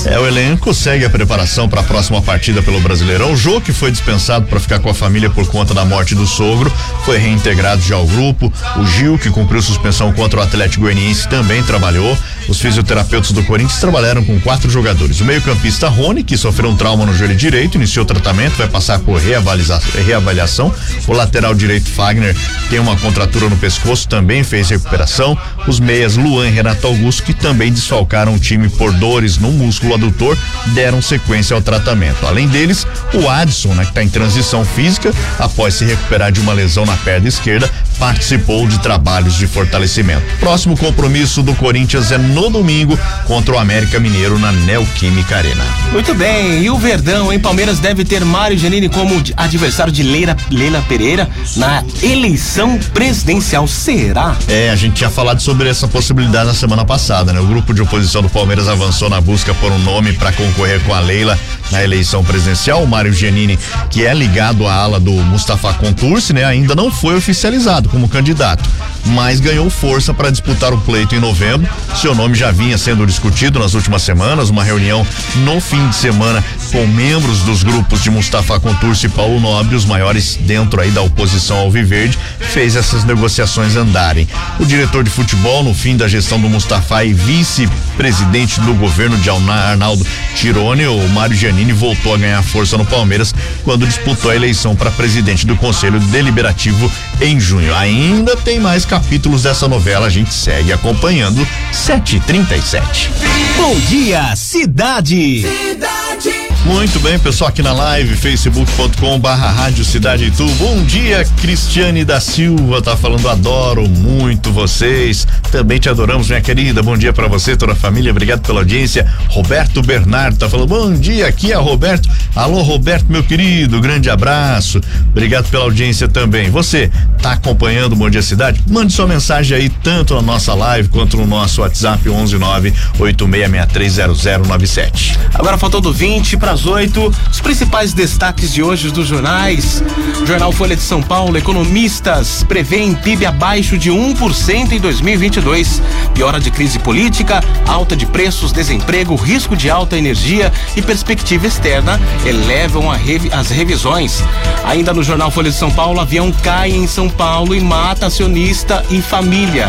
É, 0.06 0.18
o 0.20 0.26
elenco 0.26 0.74
segue 0.74 1.04
a 1.04 1.10
preparação 1.10 1.68
para 1.68 1.82
a 1.82 1.84
próxima 1.84 2.22
partida 2.22 2.62
pelo 2.62 2.80
Brasileirão. 2.80 3.34
O 3.34 3.38
Jô, 3.38 3.60
que 3.60 3.74
foi 3.74 3.92
dispensado 3.92 4.46
para 4.48 4.60
ficar 4.60 4.80
com 4.80 4.90
a 4.90 4.94
família 4.94 5.30
por 5.30 5.48
conta 5.48 5.74
da 5.74 5.84
morte 5.84 6.16
do 6.16 6.26
sogro, 6.26 6.72
foi 7.04 7.18
reintegrado 7.18 7.82
já 7.82 7.96
ao 7.96 8.06
grupo. 8.06 8.52
O 8.78 8.86
Gil, 8.86 9.18
que 9.18 9.30
cumpriu 9.30 9.62
suspensão 9.62 10.14
contra 10.14 10.40
o 10.40 10.44
Atlético 10.44 10.84
Goianiense, 10.84 11.28
também 11.28 11.62
trabalhou. 11.64 12.18
Os 12.48 12.60
fisioterapeutas 12.60 13.32
do 13.32 13.44
Corinthians 13.44 13.80
trabalharam 13.80 14.24
com 14.24 14.40
quatro 14.40 14.70
jogadores. 14.70 15.22
O 15.22 15.26
meio-campista 15.26 15.88
Rony, 15.88 16.24
que 16.24 16.38
sofreu 16.38 16.70
um 16.70 16.76
trauma 16.76 17.06
no 17.06 17.14
joelho 17.14 17.36
direito, 17.36 17.76
iniciou 17.76 18.04
o 18.04 18.08
tratamento, 18.08 18.58
vai 18.58 18.68
passar 18.68 19.00
por 19.00 19.20
reavaliação. 19.20 20.74
O 21.08 21.14
lateral 21.14 21.54
direito 21.56 21.90
Fagner 21.90 22.36
tem 22.70 22.80
uma 22.80 22.98
contratura 22.98 23.50
no 23.50 23.58
pescoço, 23.58 24.08
também 24.08 24.44
fez 24.44 24.70
recuperação. 24.70 25.38
Os 25.68 25.80
meias 25.80 26.18
Luan 26.18 26.48
e 26.48 26.52
Renato 26.52 26.88
Augusto, 26.88 27.24
que 27.24 27.34
também 27.34 27.72
desfalcaram 27.72 28.36
o 28.36 28.40
time 28.40 28.68
por 28.68 28.92
dores 28.92 29.33
no 29.38 29.52
músculo 29.52 29.94
adutor, 29.96 30.38
deram 30.74 31.02
sequência 31.02 31.56
ao 31.56 31.62
tratamento. 31.62 32.25
Além 32.25 32.48
deles, 32.48 32.86
o 33.13 33.30
Adson, 33.30 33.74
né, 33.74 33.84
que 33.84 33.90
está 33.90 34.04
em 34.04 34.10
transição 34.10 34.66
física, 34.66 35.12
após 35.40 35.75
se 35.75 35.86
recuperar 35.86 36.32
de 36.32 36.40
uma 36.40 36.54
lesão 36.54 36.86
na 36.86 36.98
perna 36.98 37.28
esquerda, 37.28 37.70
participou 38.03 38.67
de 38.67 38.79
trabalhos 38.79 39.36
de 39.36 39.48
fortalecimento. 39.48 40.24
Próximo 40.38 40.75
compromisso 40.77 41.41
do 41.41 41.55
Corinthians 41.55 42.12
é 42.12 42.17
no 42.17 42.50
domingo 42.50 43.00
contra 43.25 43.55
o 43.55 43.57
América 43.57 43.98
Mineiro 43.98 44.38
na 44.38 44.51
Neoquímica 44.51 45.38
Arena. 45.38 45.63
Muito 45.89 46.13
bem, 46.13 46.62
e 46.62 46.69
o 46.69 46.77
Verdão 46.77 47.31
em 47.31 47.39
Palmeiras 47.39 47.79
deve 47.79 48.03
ter 48.03 48.25
Mário 48.25 48.57
Janine 48.57 48.89
como 48.89 49.24
adversário 49.38 49.93
de 49.93 50.03
Leila, 50.03 50.36
Leila 50.51 50.83
Pereira 50.89 51.29
na 51.55 51.81
eleição 52.01 52.77
presidencial. 52.93 53.65
Será? 53.69 54.36
É, 54.50 54.69
a 54.69 54.75
gente 54.75 54.95
tinha 54.95 55.10
falado 55.10 55.39
sobre 55.39 55.69
essa 55.69 55.88
possibilidade 55.88 56.48
na 56.48 56.53
semana 56.53 56.83
passada, 56.83 57.31
né? 57.31 57.39
O 57.39 57.48
grupo 57.48 57.74
de 57.74 57.81
oposição 57.81 58.22
do 58.22 58.27
Palmeiras 58.27 58.67
avançou 58.67 59.10
na 59.10 59.22
busca 59.22 59.53
por 59.53 59.72
um 59.72 59.79
nome 59.79 60.12
para 60.12 60.33
concorrer 60.33 60.81
com 60.81 60.93
a 60.93 61.00
Leila 61.00 61.39
na 61.72 61.81
eleição 61.81 62.22
presidencial. 62.22 62.83
O 62.83 62.88
Mário 62.88 63.13
Giannini, 63.13 63.57
que 63.89 64.05
é 64.05 64.13
ligado 64.13 64.67
à 64.67 64.74
ala 64.74 65.00
do 65.00 65.13
Mustafa 65.13 65.74
Contursi, 65.75 66.33
né? 66.33 66.43
Ainda 66.43 66.75
não 66.75 66.91
foi 66.91 67.15
oficializado 67.15 67.93
como 67.94 68.10
candidato, 68.10 68.68
mas 69.06 69.40
ganhou 69.40 69.70
força 69.70 70.16
para 70.16 70.32
disputar 70.32 70.74
o 70.74 70.82
pleito 70.82 71.14
em 71.14 71.20
novembro. 71.20 71.70
Seu 71.96 72.16
nome 72.16 72.34
já 72.34 72.50
vinha 72.50 72.76
sendo 72.76 73.06
discutido 73.06 73.60
nas 73.60 73.76
últimas 73.76 74.02
semanas, 74.02 74.50
uma 74.50 74.64
reunião 74.64 75.06
no 75.38 75.62
fim 75.62 75.88
de 75.90 75.96
semana 75.96 76.44
com 76.72 76.88
membros 76.88 77.42
dos 77.42 77.62
grupos 77.62 78.02
de 78.02 78.10
Mustafa 78.10 78.60
Contursi 78.60 79.06
e 79.06 79.10
Paulo 79.10 79.40
Nobre, 79.40 79.76
os 79.76 79.86
maiores 79.86 80.40
dentro 80.42 80.82
aí 80.82 80.90
da 80.90 81.04
oposição 81.04 81.58
ao 81.58 81.70
Viverde, 81.70 82.18
fez 82.40 82.76
essas 82.76 83.04
negociações 83.04 83.76
andarem. 83.76 84.28
O 84.60 84.66
diretor 84.66 85.04
de 85.04 85.12
futebol, 85.12 85.64
no 85.64 85.76
fim 85.76 85.96
da 85.96 86.08
gestão 86.08 86.42
do 86.42 86.50
Mustafa 86.50 87.04
e 87.06 87.14
vice-presidente 87.14 88.60
do 88.62 88.74
governo 88.74 89.18
de 89.18 89.30
Arnaldo 89.30 90.06
Tirone, 90.36 90.88
o 90.88 91.08
Mário 91.10 91.36
Giannini 91.36 91.74
voltou 91.74 92.16
a 92.16 92.18
ganhar 92.18 92.42
força 92.42 92.76
no 92.76 92.86
Palmeiras 92.86 93.36
quando 93.64 93.86
disputou 93.86 94.32
a 94.32 94.36
eleição 94.36 94.76
para 94.76 94.90
presidente 94.90 95.46
do 95.46 95.56
Conselho 95.56 96.00
Deliberativo 96.00 96.92
em 97.22 97.40
junho. 97.40 97.83
Ainda 97.84 98.38
tem 98.38 98.62
mais 98.62 98.86
capítulos 98.86 99.44
dessa 99.44 99.68
novela, 99.68 100.08
a 100.08 100.10
gente 100.10 100.34
segue 100.34 100.72
acompanhando. 100.72 101.46
737. 101.74 103.12
Bom 103.58 103.78
dia, 103.90 104.34
cidade. 104.38 105.42
Cidade. 105.42 106.52
Muito 106.65 106.98
bem, 107.01 107.20
pessoal, 107.20 107.50
aqui 107.50 107.62
na 107.62 107.74
live, 107.74 108.15
facebook.com 108.15 109.20
barra 109.20 109.51
Rádio 109.51 109.84
Cidade 109.84 110.27
Itu. 110.27 110.48
Bom 110.51 110.82
dia, 110.86 111.25
Cristiane 111.41 112.05
da 112.05 112.22
Silva, 112.22 112.82
tá 112.82 112.96
falando, 112.96 113.27
adoro 113.27 113.86
muito 113.89 114.50
vocês. 114.50 115.27
Também 115.51 115.77
te 115.77 115.89
adoramos, 115.89 116.29
minha 116.29 116.39
querida. 116.39 116.82
Bom 116.82 116.98
dia 116.98 117.12
para 117.12 117.27
você, 117.27 117.58
toda 117.58 117.74
a 117.74 117.75
família. 117.75 118.12
Obrigado 118.12 118.43
pela 118.43 118.62
audiência. 118.62 119.05
Roberto 119.27 119.82
Bernardo 119.82 120.38
tá 120.38 120.50
falando, 120.50 120.70
bom 120.70 120.93
dia, 120.93 121.27
aqui 121.27 121.51
é 121.51 121.58
Roberto. 121.58 122.08
Alô, 122.34 122.62
Roberto, 122.62 123.08
meu 123.10 123.25
querido, 123.25 123.82
grande 123.82 124.10
abraço. 124.10 124.79
Obrigado 125.10 125.50
pela 125.50 125.65
audiência 125.65 126.08
também. 126.08 126.50
Você 126.50 126.89
tá 127.22 127.34
acompanhando 127.34 127.91
o 127.91 127.98
Bom 127.98 128.10
Dia 128.10 128.22
Cidade? 128.22 128.63
Mande 128.70 128.93
sua 128.93 129.05
mensagem 129.05 129.58
aí, 129.58 129.67
tanto 129.67 130.15
na 130.15 130.22
nossa 130.22 130.53
live 130.53 130.88
quanto 130.88 131.17
no 131.17 131.27
nosso 131.27 131.60
WhatsApp 131.60 132.03
119 132.03 132.74
86630097. 133.00 135.17
Agora 135.34 135.58
faltando 135.58 135.91
20 135.91 136.38
para 136.38 136.52
às 136.53 136.67
8. 136.67 137.12
Os 137.31 137.41
principais 137.41 137.93
destaques 137.93 138.53
de 138.53 138.62
hoje 138.62 138.91
dos 138.91 139.07
jornais. 139.07 139.83
Jornal 140.25 140.51
Folha 140.51 140.75
de 140.75 140.83
São 140.83 141.01
Paulo, 141.01 141.36
economistas 141.36 142.43
prevêem 142.43 142.93
PIB 142.93 143.25
abaixo 143.25 143.75
de 143.75 143.91
1% 143.91 144.72
em 144.72 144.79
2022. 144.79 145.81
Piora 146.13 146.39
de 146.39 146.51
crise 146.51 146.77
política, 146.77 147.43
alta 147.67 147.95
de 147.95 148.05
preços, 148.05 148.51
desemprego, 148.51 149.15
risco 149.15 149.55
de 149.55 149.69
alta 149.69 149.98
energia 149.98 150.53
e 150.75 150.81
perspectiva 150.81 151.48
externa 151.48 152.00
elevam 152.24 152.89
revi 152.89 153.31
as 153.33 153.50
revisões. 153.50 154.24
Ainda 154.63 154.93
no 154.93 155.01
jornal 155.01 155.31
Folha 155.31 155.50
de 155.50 155.57
São 155.57 155.72
Paulo, 155.72 156.00
avião 156.00 156.31
cai 156.31 156.69
em 156.69 156.86
São 156.86 157.10
Paulo 157.10 157.55
e 157.55 157.60
mata 157.60 158.05
acionista 158.05 158.86
e 158.91 159.01
família. 159.01 159.67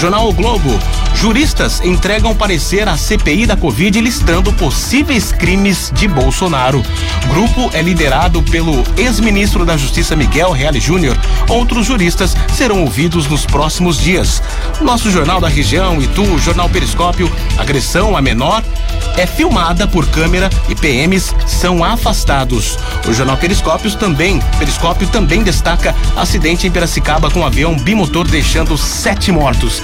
Jornal 0.00 0.28
o 0.28 0.32
Globo, 0.32 0.78
juristas 1.14 1.80
entregam 1.82 2.34
parecer 2.34 2.88
à 2.88 2.96
CPI 2.96 3.46
da 3.46 3.56
Covid 3.56 4.00
listando 4.00 4.52
possíveis 4.54 5.30
crimes 5.30 5.92
de 5.94 6.08
Bolsonaro. 6.14 6.82
Grupo 7.28 7.70
é 7.74 7.82
liderado 7.82 8.42
pelo 8.42 8.84
ex-ministro 8.96 9.64
da 9.64 9.76
Justiça 9.76 10.16
Miguel 10.16 10.52
Reale 10.52 10.80
Júnior. 10.80 11.18
Outros 11.48 11.86
juristas 11.86 12.36
serão 12.54 12.82
ouvidos 12.82 13.26
nos 13.26 13.44
próximos 13.44 13.98
dias. 13.98 14.42
Nosso 14.80 15.10
jornal 15.10 15.40
da 15.40 15.48
região, 15.48 16.00
Itu, 16.00 16.38
jornal 16.38 16.68
Periscópio, 16.68 17.30
agressão 17.58 18.16
a 18.16 18.22
menor 18.22 18.62
é 19.16 19.26
filmada 19.26 19.86
por 19.86 20.06
câmera 20.08 20.50
e 20.68 20.74
PMs 20.74 21.34
são 21.46 21.84
afastados. 21.84 22.78
O 23.06 23.12
jornal 23.12 23.36
Periscópios 23.36 23.94
também, 23.94 24.40
Periscópio 24.58 25.06
também 25.08 25.42
destaca 25.42 25.94
acidente 26.16 26.66
em 26.66 26.70
Piracicaba 26.70 27.30
com 27.30 27.40
um 27.40 27.46
avião 27.46 27.76
bimotor 27.76 28.26
deixando 28.26 28.76
sete 28.76 29.30
mortos. 29.30 29.82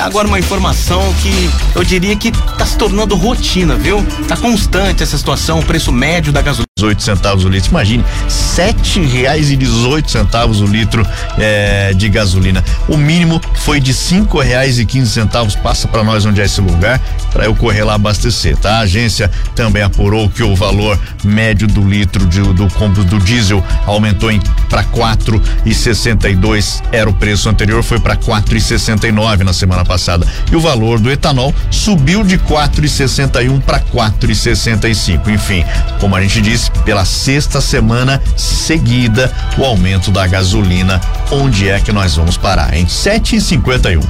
Agora 0.00 0.26
uma 0.26 0.38
informação 0.38 1.02
que 1.14 1.50
eu 1.74 1.84
diria 1.84 2.16
que 2.16 2.28
está 2.28 2.64
se 2.64 2.78
tornando 2.78 3.14
rotina, 3.16 3.74
viu? 3.74 4.04
Tá 4.26 4.36
constante 4.36 5.02
essa 5.02 5.18
situação, 5.18 5.58
o 5.58 5.64
preço 5.70 5.92
médio 5.92 6.32
da 6.32 6.42
gasolina 6.42 6.69
18 6.80 7.02
centavos 7.02 7.44
o 7.44 7.48
litro. 7.48 7.70
Imagine, 7.70 8.04
sete 8.28 9.00
reais 9.00 9.50
e 9.50 9.56
dezoito 9.56 10.10
centavos 10.10 10.60
o 10.60 10.66
litro 10.66 11.06
eh, 11.38 11.92
de 11.94 12.08
gasolina. 12.08 12.64
O 12.88 12.96
mínimo 12.96 13.40
foi 13.56 13.80
de 13.80 13.92
cinco 13.92 14.40
reais 14.40 14.78
e 14.78 14.86
quinze 14.86 15.10
centavos. 15.10 15.54
Passa 15.54 15.86
para 15.86 16.02
nós 16.02 16.24
onde 16.24 16.40
é 16.40 16.44
esse 16.44 16.60
lugar 16.60 17.00
para 17.32 17.44
eu 17.44 17.54
correr 17.54 17.84
lá 17.84 17.94
abastecer, 17.94 18.56
tá? 18.56 18.78
A 18.78 18.80
agência 18.80 19.30
também 19.54 19.82
apurou 19.82 20.28
que 20.28 20.42
o 20.42 20.56
valor 20.56 20.98
médio 21.22 21.68
do 21.68 21.86
litro 21.86 22.26
de, 22.26 22.40
do 22.40 22.66
compro 22.68 23.04
do 23.04 23.18
diesel 23.18 23.62
aumentou 23.86 24.30
para 24.68 24.84
quatro 24.84 25.40
e 25.64 25.74
sessenta 25.74 26.28
e 26.28 26.34
dois. 26.34 26.82
Era 26.92 27.08
o 27.10 27.12
preço 27.12 27.48
anterior, 27.48 27.82
foi 27.82 28.00
para 28.00 28.16
quatro 28.16 28.56
e 28.56 28.60
sessenta 28.60 29.06
e 29.06 29.12
nove 29.12 29.44
na 29.44 29.52
semana 29.52 29.84
passada. 29.84 30.26
E 30.50 30.56
o 30.56 30.60
valor 30.60 30.98
do 30.98 31.10
etanol 31.10 31.54
subiu 31.70 32.24
de 32.24 32.38
quatro 32.38 32.84
e 32.84 32.88
sessenta 32.88 33.42
e 33.42 33.48
um 33.48 33.60
para 33.60 33.80
quatro 33.80 34.30
e 34.30 34.34
sessenta 34.34 34.88
e 34.88 34.94
cinco. 34.94 35.30
Enfim, 35.30 35.64
como 35.98 36.14
a 36.16 36.22
gente 36.22 36.40
disse, 36.40 36.69
pela 36.84 37.04
sexta 37.04 37.60
semana 37.60 38.22
seguida 38.36 39.32
o 39.58 39.64
aumento 39.64 40.10
da 40.10 40.26
gasolina. 40.26 41.00
Onde 41.30 41.68
é 41.68 41.80
que 41.80 41.92
nós 41.92 42.16
vamos 42.16 42.36
parar? 42.36 42.74
Em 42.74 42.86
7,51. 42.86 44.00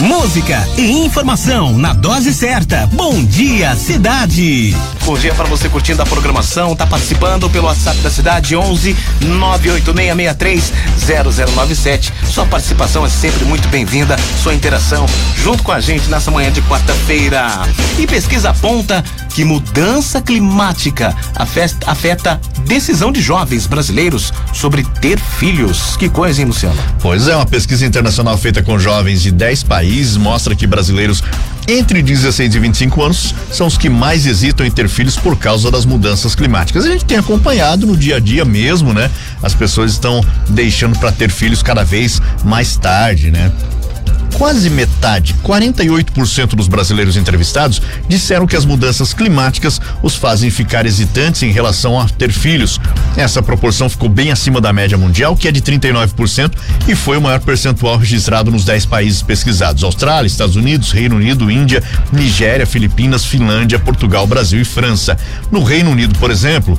Música 0.00 0.66
e 0.76 0.90
informação 1.04 1.76
na 1.78 1.92
dose 1.92 2.34
certa. 2.34 2.88
Bom 2.92 3.22
dia, 3.24 3.76
cidade. 3.76 4.74
Bom 5.04 5.16
dia 5.16 5.32
para 5.32 5.44
você 5.44 5.68
curtindo 5.68 6.02
a 6.02 6.06
programação. 6.06 6.74
Tá 6.74 6.86
participando 6.86 7.48
pelo 7.48 7.66
WhatsApp 7.66 7.98
da 8.00 8.10
cidade 8.10 8.56
11 8.56 8.96
98663 9.20 10.72
0097. 10.98 12.12
Sua 12.26 12.46
participação 12.46 13.06
é 13.06 13.08
sempre 13.08 13.44
muito 13.44 13.68
bem-vinda. 13.68 14.16
Sua 14.42 14.54
interação 14.54 15.06
junto 15.36 15.62
com 15.62 15.70
a 15.70 15.80
gente 15.80 16.08
nessa 16.08 16.30
manhã 16.30 16.50
de 16.50 16.62
quarta-feira. 16.62 17.62
E 17.98 18.06
pesquisa 18.06 18.50
aponta 18.50 19.04
que 19.34 19.44
mudança 19.44 20.20
climática 20.20 21.14
afeta, 21.34 21.90
afeta 21.90 22.40
decisão 22.66 23.10
de 23.10 23.20
jovens 23.20 23.66
brasileiros 23.66 24.32
sobre 24.52 24.84
ter 25.00 25.18
filhos. 25.18 25.96
Que 25.96 26.08
coisa, 26.08 26.40
hein, 26.40 26.46
Luciano? 26.46 26.80
Pois 27.00 27.28
é, 27.28 27.34
uma 27.34 27.46
pesquisa 27.46 27.86
internacional 27.86 28.36
feita 28.36 28.62
com 28.62 28.78
jovens 28.78 29.22
de 29.22 29.30
10 29.30 29.62
países 29.64 30.16
mostra 30.16 30.54
que 30.54 30.66
brasileiros 30.66 31.22
entre 31.68 32.02
16 32.02 32.54
e 32.54 32.58
25 32.58 33.02
anos 33.02 33.34
são 33.50 33.66
os 33.66 33.78
que 33.78 33.88
mais 33.88 34.26
hesitam 34.26 34.66
em 34.66 34.70
ter 34.70 34.88
filhos 34.88 35.16
por 35.16 35.36
causa 35.36 35.70
das 35.70 35.84
mudanças 35.84 36.34
climáticas. 36.34 36.84
A 36.84 36.90
gente 36.90 37.04
tem 37.04 37.18
acompanhado 37.18 37.86
no 37.86 37.96
dia 37.96 38.16
a 38.16 38.20
dia 38.20 38.44
mesmo, 38.44 38.92
né? 38.92 39.10
As 39.42 39.54
pessoas 39.54 39.92
estão 39.92 40.24
deixando 40.48 40.98
para 40.98 41.12
ter 41.12 41.30
filhos 41.30 41.62
cada 41.62 41.84
vez 41.84 42.20
mais 42.44 42.76
tarde, 42.76 43.30
né? 43.30 43.52
Quase 44.42 44.68
metade, 44.68 45.36
48% 45.44 46.56
dos 46.56 46.66
brasileiros 46.66 47.16
entrevistados 47.16 47.80
disseram 48.08 48.44
que 48.44 48.56
as 48.56 48.64
mudanças 48.64 49.14
climáticas 49.14 49.80
os 50.02 50.16
fazem 50.16 50.50
ficar 50.50 50.84
hesitantes 50.84 51.44
em 51.44 51.52
relação 51.52 51.96
a 52.00 52.08
ter 52.08 52.32
filhos. 52.32 52.80
Essa 53.16 53.40
proporção 53.40 53.88
ficou 53.88 54.08
bem 54.08 54.32
acima 54.32 54.60
da 54.60 54.72
média 54.72 54.98
mundial, 54.98 55.36
que 55.36 55.46
é 55.46 55.52
de 55.52 55.62
39%, 55.62 56.54
e 56.88 56.96
foi 56.96 57.18
o 57.18 57.22
maior 57.22 57.38
percentual 57.38 57.96
registrado 57.96 58.50
nos 58.50 58.64
10 58.64 58.84
países 58.86 59.22
pesquisados: 59.22 59.84
Austrália, 59.84 60.26
Estados 60.26 60.56
Unidos, 60.56 60.90
Reino 60.90 61.14
Unido, 61.14 61.48
Índia, 61.48 61.80
Nigéria, 62.12 62.66
Filipinas, 62.66 63.24
Finlândia, 63.24 63.78
Portugal, 63.78 64.26
Brasil 64.26 64.60
e 64.60 64.64
França. 64.64 65.16
No 65.52 65.62
Reino 65.62 65.92
Unido, 65.92 66.18
por 66.18 66.32
exemplo, 66.32 66.76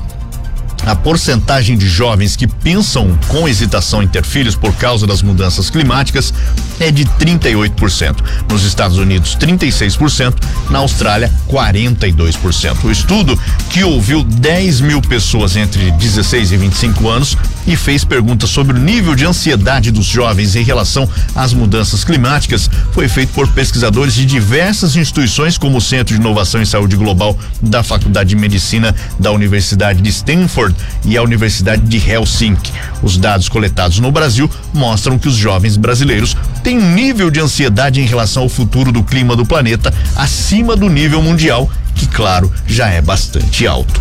a 0.86 0.94
porcentagem 0.94 1.76
de 1.76 1.88
jovens 1.88 2.36
que 2.36 2.46
pensam 2.46 3.18
com 3.28 3.48
hesitação 3.48 4.02
em 4.02 4.08
ter 4.08 4.24
filhos 4.24 4.54
por 4.54 4.74
causa 4.76 5.06
das 5.06 5.22
mudanças 5.22 5.70
climáticas 5.70 6.32
é 6.78 6.90
de 6.90 7.04
38%. 7.04 8.16
Nos 8.50 8.64
Estados 8.64 8.98
Unidos, 8.98 9.36
36%. 9.36 10.34
Na 10.70 10.80
Austrália, 10.80 11.32
42%. 11.48 12.84
O 12.84 12.90
estudo, 12.90 13.38
que 13.70 13.82
ouviu 13.82 14.22
10 14.22 14.80
mil 14.80 15.00
pessoas 15.00 15.56
entre 15.56 15.90
16 15.92 16.52
e 16.52 16.56
25 16.56 17.08
anos 17.08 17.36
e 17.66 17.76
fez 17.76 18.04
perguntas 18.04 18.50
sobre 18.50 18.76
o 18.76 18.80
nível 18.80 19.14
de 19.14 19.24
ansiedade 19.24 19.90
dos 19.90 20.06
jovens 20.06 20.56
em 20.56 20.62
relação 20.62 21.08
às 21.34 21.52
mudanças 21.52 22.04
climáticas, 22.04 22.70
foi 22.92 23.08
feito 23.08 23.32
por 23.32 23.48
pesquisadores 23.48 24.14
de 24.14 24.24
diversas 24.24 24.96
instituições, 24.96 25.58
como 25.58 25.78
o 25.78 25.80
Centro 25.80 26.14
de 26.14 26.20
Inovação 26.20 26.60
em 26.60 26.64
Saúde 26.64 26.96
Global 26.96 27.38
da 27.60 27.82
Faculdade 27.82 28.30
de 28.30 28.36
Medicina 28.36 28.94
da 29.18 29.30
Universidade 29.32 30.00
de 30.00 30.08
Stanford 30.10 30.74
e 31.04 31.16
a 31.16 31.22
Universidade 31.22 31.82
de 31.82 32.10
Helsinki. 32.10 32.72
Os 33.02 33.16
dados 33.16 33.48
coletados 33.48 33.98
no 33.98 34.10
Brasil 34.10 34.50
mostram 34.72 35.18
que 35.18 35.28
os 35.28 35.36
jovens 35.36 35.76
brasileiros 35.76 36.36
têm 36.62 36.78
um 36.78 36.94
nível 36.94 37.30
de 37.30 37.40
ansiedade 37.40 38.00
em 38.00 38.06
relação 38.06 38.44
ao 38.44 38.48
futuro 38.48 38.90
do 38.90 39.02
clima 39.02 39.36
do 39.36 39.44
planeta 39.44 39.92
acima 40.16 40.76
do 40.76 40.88
nível 40.88 41.22
mundial, 41.22 41.70
que, 41.94 42.06
claro, 42.06 42.52
já 42.66 42.88
é 42.88 43.00
bastante 43.00 43.66
alto. 43.66 44.00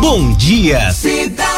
Bom 0.00 0.32
dia, 0.32 0.90
cidade. 0.92 1.56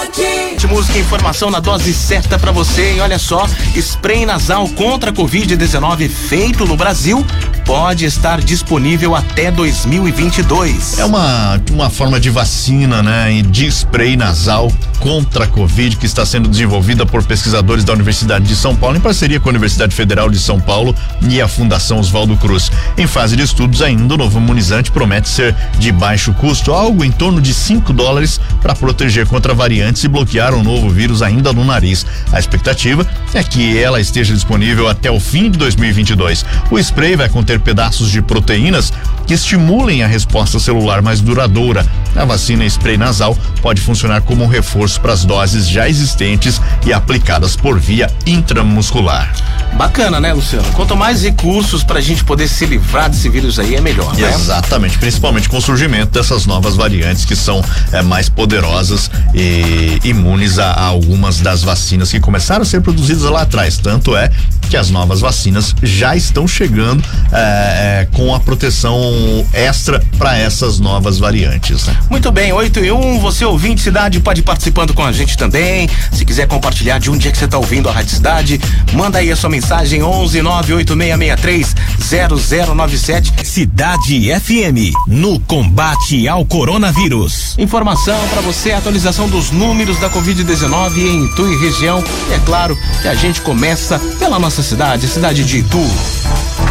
Música 0.68 0.98
e 0.98 1.00
informação 1.00 1.50
na 1.50 1.60
dose 1.60 1.94
certa 1.94 2.38
para 2.38 2.52
você. 2.52 2.94
E 2.96 3.00
olha 3.00 3.18
só, 3.18 3.46
spray 3.74 4.26
nasal 4.26 4.68
contra 4.70 5.10
a 5.10 5.12
Covid-19 5.14 6.08
feito 6.08 6.66
no 6.66 6.76
Brasil 6.76 7.24
pode 7.68 8.06
estar 8.06 8.40
disponível 8.40 9.14
até 9.14 9.50
2022. 9.50 10.98
É 10.98 11.04
uma, 11.04 11.60
uma 11.70 11.90
forma 11.90 12.18
de 12.18 12.30
vacina, 12.30 13.02
né? 13.02 13.42
De 13.42 13.66
spray 13.66 14.16
nasal 14.16 14.72
contra 14.98 15.44
a 15.44 15.46
Covid 15.46 15.96
que 15.96 16.06
está 16.06 16.24
sendo 16.24 16.48
desenvolvida 16.48 17.04
por 17.04 17.22
pesquisadores 17.22 17.84
da 17.84 17.92
Universidade 17.92 18.46
de 18.46 18.56
São 18.56 18.74
Paulo 18.74 18.96
em 18.96 19.00
parceria 19.00 19.38
com 19.38 19.50
a 19.50 19.52
Universidade 19.52 19.94
Federal 19.94 20.30
de 20.30 20.38
São 20.38 20.58
Paulo 20.58 20.94
e 21.28 21.42
a 21.42 21.46
Fundação 21.46 22.00
Oswaldo 22.00 22.38
Cruz. 22.38 22.72
Em 22.96 23.06
fase 23.06 23.36
de 23.36 23.42
estudos 23.42 23.82
ainda, 23.82 24.14
o 24.14 24.16
novo 24.16 24.38
imunizante 24.38 24.90
promete 24.90 25.28
ser 25.28 25.54
de 25.78 25.92
baixo 25.92 26.32
custo, 26.32 26.72
algo 26.72 27.04
em 27.04 27.12
torno 27.12 27.38
de 27.38 27.52
5 27.52 27.92
dólares 27.92 28.40
para 28.62 28.74
proteger 28.74 29.26
contra 29.26 29.52
variantes 29.52 30.02
e 30.04 30.08
bloquear 30.08 30.54
o 30.54 30.62
novo 30.62 30.88
vírus 30.88 31.20
ainda 31.20 31.52
no 31.52 31.64
nariz. 31.66 32.06
A 32.32 32.38
expectativa 32.38 33.06
é 33.34 33.42
que 33.42 33.78
ela 33.78 34.00
esteja 34.00 34.32
disponível 34.32 34.88
até 34.88 35.10
o 35.10 35.20
fim 35.20 35.50
de 35.50 35.58
2022. 35.58 36.46
O 36.70 36.78
spray 36.78 37.14
vai 37.14 37.28
conter 37.28 37.57
pedaços 37.58 38.10
de 38.10 38.22
proteínas 38.22 38.92
que 39.28 39.34
estimulem 39.34 40.02
a 40.02 40.06
resposta 40.06 40.58
celular 40.58 41.02
mais 41.02 41.20
duradoura. 41.20 41.86
A 42.16 42.24
vacina 42.24 42.64
spray 42.64 42.96
nasal 42.96 43.36
pode 43.60 43.78
funcionar 43.78 44.22
como 44.22 44.42
um 44.42 44.46
reforço 44.46 44.98
para 45.02 45.12
as 45.12 45.22
doses 45.22 45.68
já 45.68 45.86
existentes 45.86 46.58
e 46.86 46.94
aplicadas 46.94 47.54
por 47.54 47.78
via 47.78 48.10
intramuscular. 48.26 49.30
Bacana, 49.74 50.18
né, 50.18 50.32
Luciano? 50.32 50.66
Quanto 50.72 50.96
mais 50.96 51.22
recursos 51.22 51.84
para 51.84 51.98
a 51.98 52.00
gente 52.00 52.24
poder 52.24 52.48
se 52.48 52.64
livrar 52.64 53.10
desse 53.10 53.28
vírus 53.28 53.58
aí, 53.58 53.74
é 53.74 53.80
melhor, 53.82 54.14
né? 54.16 54.32
Exatamente, 54.32 54.96
principalmente 54.96 55.46
com 55.46 55.58
o 55.58 55.60
surgimento 55.60 56.10
dessas 56.12 56.46
novas 56.46 56.74
variantes 56.74 57.26
que 57.26 57.36
são 57.36 57.62
é, 57.92 58.00
mais 58.00 58.30
poderosas 58.30 59.10
e 59.34 60.00
imunes 60.04 60.58
a, 60.58 60.70
a 60.70 60.84
algumas 60.84 61.40
das 61.40 61.62
vacinas 61.62 62.10
que 62.10 62.18
começaram 62.18 62.62
a 62.62 62.64
ser 62.64 62.80
produzidas 62.80 63.24
lá 63.24 63.42
atrás. 63.42 63.76
Tanto 63.76 64.16
é 64.16 64.30
que 64.70 64.76
as 64.76 64.90
novas 64.90 65.20
vacinas 65.20 65.74
já 65.82 66.16
estão 66.16 66.48
chegando 66.48 67.04
é, 67.32 68.00
é, 68.02 68.08
com 68.12 68.34
a 68.34 68.40
proteção 68.40 69.17
extra 69.52 70.02
para 70.18 70.36
essas 70.36 70.78
novas 70.78 71.18
variantes. 71.18 71.86
Né? 71.86 71.96
Muito 72.10 72.30
bem, 72.30 72.52
8 72.52 72.84
e 72.84 72.92
1, 72.92 72.98
um, 72.98 73.18
você 73.18 73.44
ouvinte 73.44 73.80
cidade 73.80 74.20
pode 74.20 74.40
ir 74.40 74.44
participando 74.44 74.92
com 74.94 75.02
a 75.02 75.12
gente 75.12 75.36
também. 75.36 75.88
Se 76.12 76.24
quiser 76.24 76.46
compartilhar 76.46 76.98
de 76.98 77.10
um 77.10 77.16
dia 77.16 77.30
que 77.30 77.38
você 77.38 77.44
está 77.44 77.58
ouvindo 77.58 77.88
a 77.88 77.92
Rádio 77.92 78.10
Cidade, 78.10 78.60
manda 78.92 79.18
aí 79.18 79.30
a 79.30 79.36
sua 79.36 79.50
mensagem 79.50 80.02
11 80.02 80.42
98663 80.42 81.74
0097. 82.00 83.32
Cidade 83.44 84.28
FM, 84.40 84.94
no 85.06 85.40
combate 85.40 86.28
ao 86.28 86.44
coronavírus. 86.44 87.56
Informação 87.58 88.18
para 88.28 88.40
você, 88.40 88.72
atualização 88.72 89.28
dos 89.28 89.50
números 89.50 89.98
da 89.98 90.10
Covid-19 90.10 90.98
em 90.98 91.24
Itu 91.24 91.52
e 91.52 91.56
região. 91.58 92.02
E 92.30 92.34
é 92.34 92.38
claro 92.44 92.78
que 93.02 93.08
a 93.08 93.14
gente 93.14 93.40
começa 93.40 93.98
pela 94.18 94.38
nossa 94.38 94.62
cidade, 94.62 95.06
a 95.06 95.08
cidade 95.08 95.44
de 95.44 95.58
Itu. 95.58 95.78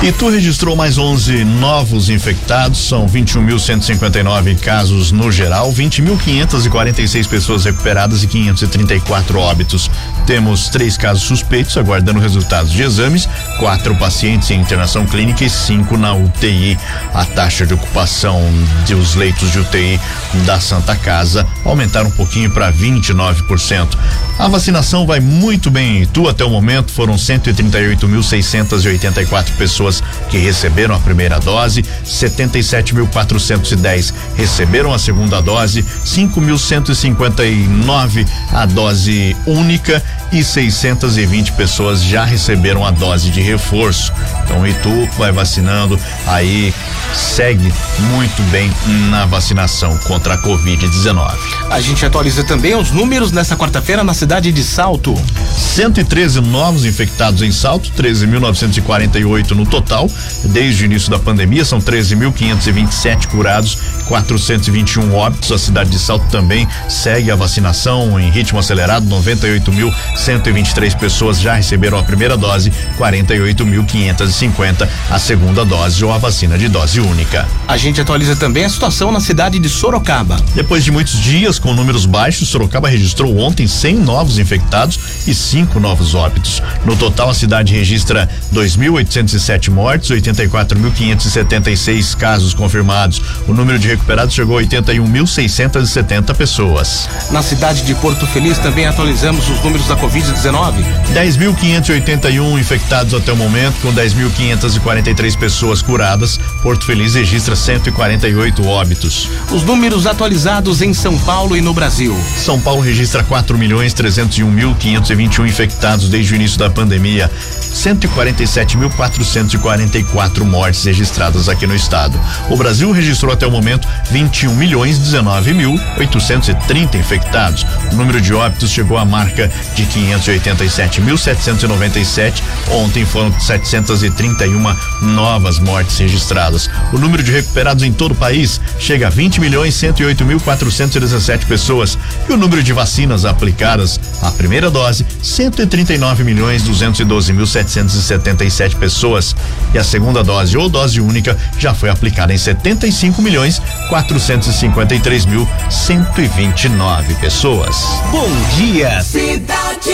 Itu 0.04 0.30
registrou 0.30 0.76
mais 0.76 1.00
11 1.00 1.44
novos 1.44 2.10
infectados, 2.10 2.88
são 2.88 3.08
21.159 3.08 4.60
casos 4.60 5.12
no 5.12 5.32
geral, 5.32 5.74
20.546 5.74 7.28
pessoas 7.28 7.66
recuperadas 7.66 8.22
e 8.22 8.28
534 8.28 9.40
óbitos. 9.40 9.90
Temos 10.28 10.70
três 10.70 10.98
casos 10.98 11.24
suspeitos, 11.24 11.76
aguardando 11.78 12.20
resultados 12.20 12.72
de 12.72 12.84
exames, 12.84 13.28
quatro 13.60 13.96
pacientes 13.96 14.52
em 14.52 14.62
internação 14.62 15.04
clínica 15.04 15.44
e 15.44 15.50
cinco 15.50 15.98
na 15.98 16.14
UTI. 16.14 16.78
A 17.12 17.26
taxa 17.26 17.66
de 17.66 17.74
ocupação 17.74 18.40
dos 18.88 19.16
leitos 19.16 19.52
de 19.52 19.58
UTI 19.60 20.00
da 20.46 20.60
Santa 20.60 20.96
Casa 20.96 21.44
aumentaram 21.66 22.10
um 22.10 22.12
pouquinho 22.12 22.52
para 22.52 22.72
29%. 22.72 23.98
A 24.38 24.48
vacinação 24.48 25.08
vai 25.08 25.20
muito 25.20 25.72
bem 25.72 25.98
em 25.98 26.04
Itu 26.04 26.30
até 26.30 26.46
o 26.46 26.52
momento, 26.52 26.92
foram 26.92 27.16
138.684 27.16 29.56
pessoas 29.58 29.87
pessoas 29.88 30.04
que 30.30 30.38
receberam 30.38 30.96
a 30.96 31.00
primeira 31.00 31.40
dose, 31.40 31.82
77.410 32.06 34.14
receberam 34.36 34.94
a 34.94 35.00
segunda 35.00 35.42
dose, 35.42 35.84
5.159 36.06 38.28
a 38.52 38.66
dose 38.66 39.34
única 39.46 40.04
e 40.32 40.44
620 40.44 41.54
pessoas 41.54 42.04
já 42.04 42.26
receberam 42.26 42.86
a 42.86 42.92
dose 42.92 43.30
de 43.30 43.40
reforço. 43.42 44.12
Então 44.44 44.60
o 44.62 44.68
Itu 44.68 45.10
vai 45.18 45.32
vacinando, 45.32 45.98
aí 46.26 46.74
segue 47.18 47.74
muito 48.12 48.42
bem 48.52 48.72
na 49.10 49.26
vacinação 49.26 49.98
contra 50.06 50.36
a 50.36 50.38
Covid-19. 50.38 51.36
A 51.70 51.82
gente 51.82 52.06
atualiza 52.06 52.44
também 52.44 52.76
os 52.76 52.92
números 52.92 53.32
nessa 53.32 53.58
quarta-feira 53.58 54.04
na 54.04 54.14
cidade 54.14 54.52
de 54.52 54.64
Salto. 54.64 55.16
113 55.56 56.42
novos 56.42 56.86
infectados 56.86 57.42
em 57.42 57.52
Salto, 57.52 57.92
13.948 57.98 59.52
no 59.52 59.66
total. 59.66 60.10
Desde 60.46 60.84
o 60.84 60.86
início 60.86 61.10
da 61.10 61.18
pandemia, 61.18 61.66
são 61.66 61.80
13.527 61.80 63.28
curados, 63.28 63.78
421 64.08 65.14
óbitos. 65.14 65.52
A 65.52 65.58
cidade 65.58 65.90
de 65.90 66.00
Salto 66.00 66.26
também 66.30 66.68
segue 66.90 67.32
a 67.32 67.36
vacinação 67.36 68.20
em 68.20 68.30
ritmo 68.30 68.60
acelerado, 68.60 69.06
98.123 69.08 70.98
pessoas 70.98 71.40
já 71.40 71.54
receberam 71.54 71.98
a 71.98 72.04
primeira 72.04 72.38
dose, 72.38 72.72
48.550 72.98 74.88
a 75.10 75.20
segunda 75.20 75.66
dose 75.66 76.04
ou 76.04 76.12
a 76.12 76.18
vacina 76.18 76.58
de 76.58 76.68
dose 76.68 77.00
única. 77.00 77.48
A 77.68 77.78
gente 77.78 78.02
atualiza 78.02 78.36
também 78.36 78.66
a 78.66 78.70
situação 78.70 79.12
na 79.12 79.20
cidade 79.20 79.60
de 79.60 79.70
Sorocaba. 79.70 80.38
Depois 80.56 80.84
de 80.84 80.92
muitos 80.92 81.20
dias 81.20 81.60
com 81.60 81.74
números 81.74 82.06
baixos, 82.06 82.50
Sorocaba 82.50 82.90
registrou 82.90 83.38
ontem 83.38 83.68
100 83.68 83.96
novos 83.96 84.40
infectados 84.40 85.00
e 85.26 85.34
cinco 85.34 85.80
novos 85.80 86.16
óbitos. 86.16 86.62
No 86.86 86.96
total, 86.96 87.30
a 87.30 87.34
cidade 87.34 87.74
registra 87.74 88.30
2.807 88.54 89.70
mortes, 89.70 90.10
84.576 90.12 92.16
casos 92.16 92.54
confirmados. 92.54 93.22
O 93.48 93.54
número 93.54 93.80
de 93.80 93.88
recuperados 93.98 94.34
chegou 94.34 94.58
a 94.58 94.62
81.670 94.62 96.36
pessoas. 96.36 97.10
Na 97.32 97.42
cidade 97.42 97.82
de 97.82 97.94
Porto 97.96 98.26
Feliz 98.28 98.58
também 98.60 98.86
atualizamos 98.86 99.50
os 99.50 99.62
números 99.64 99.88
da 99.88 99.98
Covid-19. 99.98 100.76
10.581 101.14 102.60
infectados 102.60 103.14
até 103.14 103.34
o 103.34 103.36
momento, 103.36 103.76
com 103.82 103.94
10.543 103.94 105.38
pessoas 105.38 105.82
curadas. 105.82 106.40
Porto 106.68 106.86
Feliz 106.86 107.16
registra 107.16 107.56
148 107.56 108.68
óbitos. 108.68 109.30
Os 109.54 109.64
números 109.64 110.06
atualizados 110.06 110.82
em 110.82 110.94
São 110.94 111.18
Paulo 111.18 111.56
e 111.56 111.62
no 111.62 111.74
Brasil. 111.74 112.14
São 112.36 112.60
Paulo 112.60 112.82
registra 112.82 113.24
4 113.24 113.58
milhões 113.58 113.94
301 113.94 114.52
mil 114.52 114.76
521 114.76 115.46
infectados 115.46 116.10
desde 116.10 116.34
o 116.34 116.36
início 116.36 116.60
da 116.60 116.70
pandemia. 116.70 117.32
147.444 117.74 120.44
mortes 120.44 120.84
registradas 120.84 121.48
aqui 121.48 121.66
no 121.66 121.74
estado. 121.74 122.20
O 122.50 122.58
Brasil 122.58 122.92
registrou 122.92 123.32
até 123.32 123.48
o 123.48 123.52
momento 123.52 123.88
21 124.12 124.54
milhões 124.56 125.00
19 125.00 125.54
mil 125.54 125.80
830 125.98 126.98
infectados. 126.98 127.66
O 127.94 127.96
número 127.96 128.20
de 128.20 128.34
óbitos 128.34 128.72
chegou 128.72 128.98
à 128.98 129.06
marca 129.06 129.50
de 129.74 129.86
587.797. 129.86 132.44
Ontem 132.72 133.06
foram 133.06 133.32
731 133.40 134.76
novas 135.02 135.60
mortes 135.60 135.98
registradas. 135.98 136.57
O 136.92 136.98
número 136.98 137.22
de 137.22 137.32
recuperados 137.32 137.84
em 137.84 137.92
todo 137.92 138.12
o 138.12 138.16
país 138.16 138.60
chega 138.80 139.08
a 139.08 139.10
20 139.10 139.40
milhões 139.40 139.76
108 139.76 140.26
mil 140.26 140.40
417 140.40 141.46
pessoas 141.46 141.98
e 142.28 142.34
o 142.34 142.38
número 142.38 142.64
de 142.64 142.74
vacinas 142.74 143.26
aplicadas 143.26 144.00
a 144.22 144.32
primeira 144.32 144.72
dose 144.72 145.06
139 145.22 146.24
milhões 146.24 146.64
212 146.64 147.34
mil 147.34 147.46
777 147.46 148.76
pessoas 148.78 149.36
e 149.74 149.78
a 149.78 149.84
segunda 149.84 150.24
dose 150.24 150.58
ou 150.58 150.70
dose 150.70 151.00
única 151.00 151.38
já 151.60 151.74
foi 151.74 151.90
aplicada 151.90 152.34
em 152.34 152.38
75 152.38 153.22
milhões 153.22 153.62
453 153.90 155.26
mil 155.26 155.48
129 155.70 157.14
pessoas. 157.16 157.84
Bom 158.12 158.30
dia, 158.56 159.02
cidade. 159.02 159.92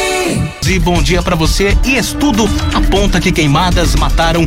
E 0.65 0.79
bom 0.79 1.01
dia 1.01 1.21
para 1.21 1.35
você. 1.35 1.77
E 1.83 1.97
estudo 1.97 2.49
aponta 2.73 3.19
que 3.19 3.31
queimadas 3.31 3.95
mataram 3.95 4.45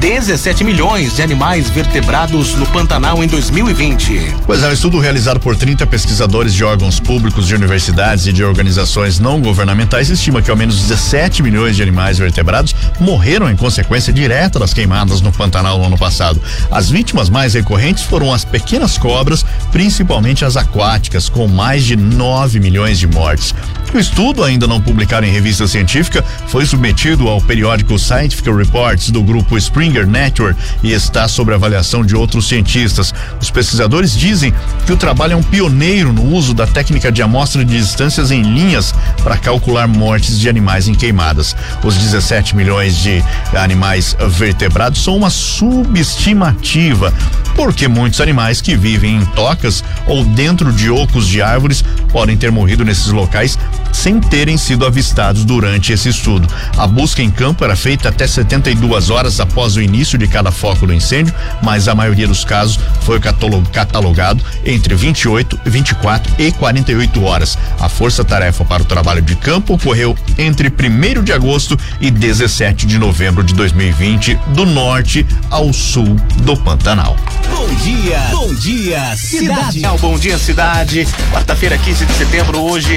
17 0.00 0.62
milhões 0.62 1.16
de 1.16 1.22
animais 1.22 1.68
vertebrados 1.70 2.54
no 2.54 2.64
Pantanal 2.66 3.22
em 3.22 3.26
2020. 3.26 4.36
Pois 4.46 4.62
é, 4.62 4.68
um 4.68 4.72
estudo 4.72 5.00
realizado 5.00 5.40
por 5.40 5.56
30 5.56 5.86
pesquisadores 5.88 6.54
de 6.54 6.62
órgãos 6.62 7.00
públicos, 7.00 7.48
de 7.48 7.54
universidades 7.56 8.26
e 8.28 8.32
de 8.32 8.44
organizações 8.44 9.18
não 9.18 9.40
governamentais 9.40 10.08
estima 10.08 10.40
que 10.40 10.52
ao 10.52 10.56
menos 10.56 10.80
17 10.82 11.42
milhões 11.42 11.74
de 11.74 11.82
animais 11.82 12.16
vertebrados 12.16 12.76
morreram 13.00 13.50
em 13.50 13.56
consequência 13.56 14.12
direta 14.12 14.58
das 14.58 14.72
queimadas 14.72 15.20
no 15.20 15.32
Pantanal 15.32 15.78
no 15.78 15.86
ano 15.86 15.98
passado. 15.98 16.40
As 16.70 16.88
vítimas 16.88 17.28
mais 17.28 17.54
recorrentes 17.54 18.04
foram 18.04 18.32
as 18.32 18.44
pequenas 18.44 18.96
cobras, 18.96 19.44
principalmente 19.72 20.44
as 20.44 20.56
aquáticas, 20.56 21.28
com 21.28 21.48
mais 21.48 21.84
de 21.84 21.96
9 21.96 22.60
milhões 22.60 23.00
de 23.00 23.08
mortes. 23.08 23.52
O 23.94 23.98
estudo, 23.98 24.44
ainda 24.44 24.66
não 24.66 24.82
publicado 24.82 25.24
em 25.24 25.32
revista 25.32 25.66
científica, 25.66 26.22
foi 26.46 26.66
submetido 26.66 27.26
ao 27.26 27.40
periódico 27.40 27.98
Scientific 27.98 28.50
Reports 28.50 29.10
do 29.10 29.22
grupo 29.22 29.56
Springer 29.56 30.06
Network 30.06 30.60
e 30.82 30.92
está 30.92 31.26
sob 31.26 31.54
avaliação 31.54 32.04
de 32.04 32.14
outros 32.14 32.48
cientistas. 32.48 33.14
Os 33.40 33.50
pesquisadores 33.50 34.14
dizem 34.14 34.52
que 34.84 34.92
o 34.92 34.96
trabalho 34.96 35.32
é 35.32 35.36
um 35.36 35.42
pioneiro 35.42 36.12
no 36.12 36.22
uso 36.34 36.52
da 36.52 36.66
técnica 36.66 37.10
de 37.10 37.22
amostra 37.22 37.64
de 37.64 37.78
distâncias 37.78 38.30
em 38.30 38.42
linhas 38.42 38.94
para 39.24 39.38
calcular 39.38 39.88
mortes 39.88 40.38
de 40.38 40.50
animais 40.50 40.86
em 40.86 40.94
queimadas. 40.94 41.56
Os 41.82 41.96
17 41.96 42.54
milhões 42.54 42.98
de 42.98 43.24
animais 43.54 44.14
vertebrados 44.28 45.02
são 45.02 45.16
uma 45.16 45.30
subestimativa, 45.30 47.12
porque 47.56 47.88
muitos 47.88 48.20
animais 48.20 48.60
que 48.60 48.76
vivem 48.76 49.16
em 49.16 49.24
tocas 49.24 49.82
ou 50.06 50.24
dentro 50.24 50.72
de 50.72 50.90
ocos 50.90 51.26
de 51.26 51.40
árvores 51.40 51.82
podem 52.12 52.36
ter 52.36 52.52
morrido 52.52 52.84
nesses 52.84 53.08
locais 53.08 53.58
sem 53.98 54.20
terem 54.20 54.56
sido 54.56 54.86
avistados 54.86 55.44
durante 55.44 55.92
esse 55.92 56.08
estudo. 56.08 56.48
A 56.76 56.86
busca 56.86 57.20
em 57.20 57.28
campo 57.28 57.64
era 57.64 57.74
feita 57.74 58.08
até 58.08 58.28
72 58.28 59.10
horas 59.10 59.40
após 59.40 59.74
o 59.74 59.82
início 59.82 60.16
de 60.16 60.28
cada 60.28 60.52
foco 60.52 60.86
do 60.86 60.94
incêndio, 60.94 61.34
mas 61.60 61.88
a 61.88 61.96
maioria 61.96 62.28
dos 62.28 62.44
casos 62.44 62.78
foi 63.00 63.18
catalogado 63.18 64.42
entre 64.64 64.94
28, 64.94 65.58
24 65.64 66.32
e 66.38 66.52
48 66.52 67.24
horas. 67.24 67.58
A 67.80 67.88
força-tarefa 67.88 68.64
para 68.64 68.82
o 68.82 68.86
trabalho 68.86 69.20
de 69.20 69.34
campo 69.34 69.74
ocorreu 69.74 70.16
entre 70.38 70.68
1 70.68 71.24
de 71.24 71.32
agosto 71.32 71.76
e 72.00 72.08
17 72.08 72.86
de 72.86 72.98
novembro 72.98 73.42
de 73.42 73.52
2020, 73.54 74.38
do 74.54 74.64
norte 74.64 75.26
ao 75.50 75.72
sul 75.72 76.14
do 76.42 76.56
Pantanal. 76.56 77.16
Bom 77.50 77.74
dia, 77.74 78.20
bom 78.30 78.54
dia, 78.54 79.16
cidade. 79.16 79.80
Bom 80.00 80.16
dia, 80.16 80.38
cidade. 80.38 81.08
Quarta-feira, 81.32 81.76
15 81.76 82.06
de 82.06 82.12
setembro, 82.12 82.60
hoje. 82.60 82.96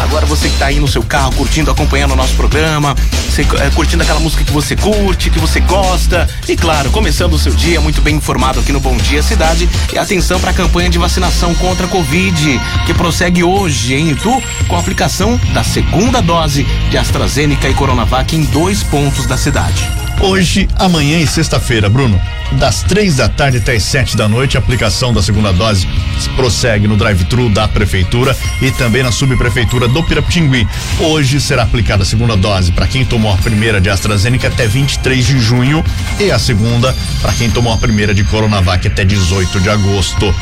Agora 0.00 0.24
você 0.24 0.39
que 0.48 0.58
tá 0.58 0.66
aí 0.66 0.78
no 0.78 0.88
seu 0.88 1.02
carro 1.02 1.32
curtindo, 1.32 1.70
acompanhando 1.70 2.12
o 2.12 2.16
nosso 2.16 2.34
programa, 2.34 2.94
você, 3.28 3.42
é, 3.42 3.70
curtindo 3.70 4.02
aquela 4.02 4.20
música 4.20 4.44
que 4.44 4.52
você 4.52 4.76
curte, 4.76 5.30
que 5.30 5.38
você 5.38 5.60
gosta. 5.60 6.28
E 6.48 6.56
claro, 6.56 6.90
começando 6.90 7.34
o 7.34 7.38
seu 7.38 7.52
dia 7.52 7.80
muito 7.80 8.00
bem 8.00 8.16
informado 8.16 8.60
aqui 8.60 8.72
no 8.72 8.80
Bom 8.80 8.96
Dia 8.96 9.22
Cidade. 9.22 9.68
E 9.92 9.98
atenção 9.98 10.40
para 10.40 10.50
a 10.50 10.54
campanha 10.54 10.88
de 10.88 10.98
vacinação 10.98 11.54
contra 11.54 11.86
a 11.86 11.88
Covid, 11.88 12.60
que 12.86 12.94
prossegue 12.94 13.42
hoje 13.42 13.94
em 13.94 14.10
Itu 14.10 14.42
com 14.68 14.76
a 14.76 14.80
aplicação 14.80 15.40
da 15.52 15.64
segunda 15.64 16.20
dose 16.20 16.64
de 16.90 16.96
AstraZeneca 16.96 17.68
e 17.68 17.74
Coronavac 17.74 18.34
em 18.34 18.44
dois 18.44 18.82
pontos 18.82 19.26
da 19.26 19.36
cidade. 19.36 19.88
Hoje, 20.22 20.68
amanhã 20.78 21.18
e 21.18 21.26
sexta-feira, 21.26 21.88
Bruno, 21.88 22.20
das 22.52 22.82
três 22.82 23.16
da 23.16 23.26
tarde 23.26 23.56
até 23.56 23.74
as 23.74 23.82
sete 23.82 24.18
da 24.18 24.28
noite, 24.28 24.58
a 24.58 24.60
aplicação 24.60 25.14
da 25.14 25.22
segunda 25.22 25.50
dose 25.50 25.88
prossegue 26.36 26.86
no 26.86 26.94
drive-thru 26.94 27.48
da 27.48 27.66
prefeitura 27.66 28.36
e 28.60 28.70
também 28.70 29.02
na 29.02 29.10
subprefeitura 29.10 29.88
do 29.88 30.02
Pirapitingui. 30.02 30.68
Hoje 30.98 31.40
será 31.40 31.62
aplicada 31.62 32.02
a 32.02 32.06
segunda 32.06 32.36
dose 32.36 32.70
para 32.70 32.86
quem 32.86 33.02
tomou 33.02 33.32
a 33.32 33.36
primeira 33.38 33.80
de 33.80 33.88
AstraZeneca 33.88 34.48
até 34.48 34.66
23 34.66 35.24
de 35.24 35.40
junho 35.40 35.82
e 36.18 36.30
a 36.30 36.38
segunda 36.38 36.94
para 37.22 37.32
quem 37.32 37.50
tomou 37.50 37.72
a 37.72 37.78
primeira 37.78 38.12
de 38.12 38.22
Coronavac 38.24 38.86
até 38.86 39.06
18 39.06 39.58
de 39.58 39.70
agosto. 39.70 40.34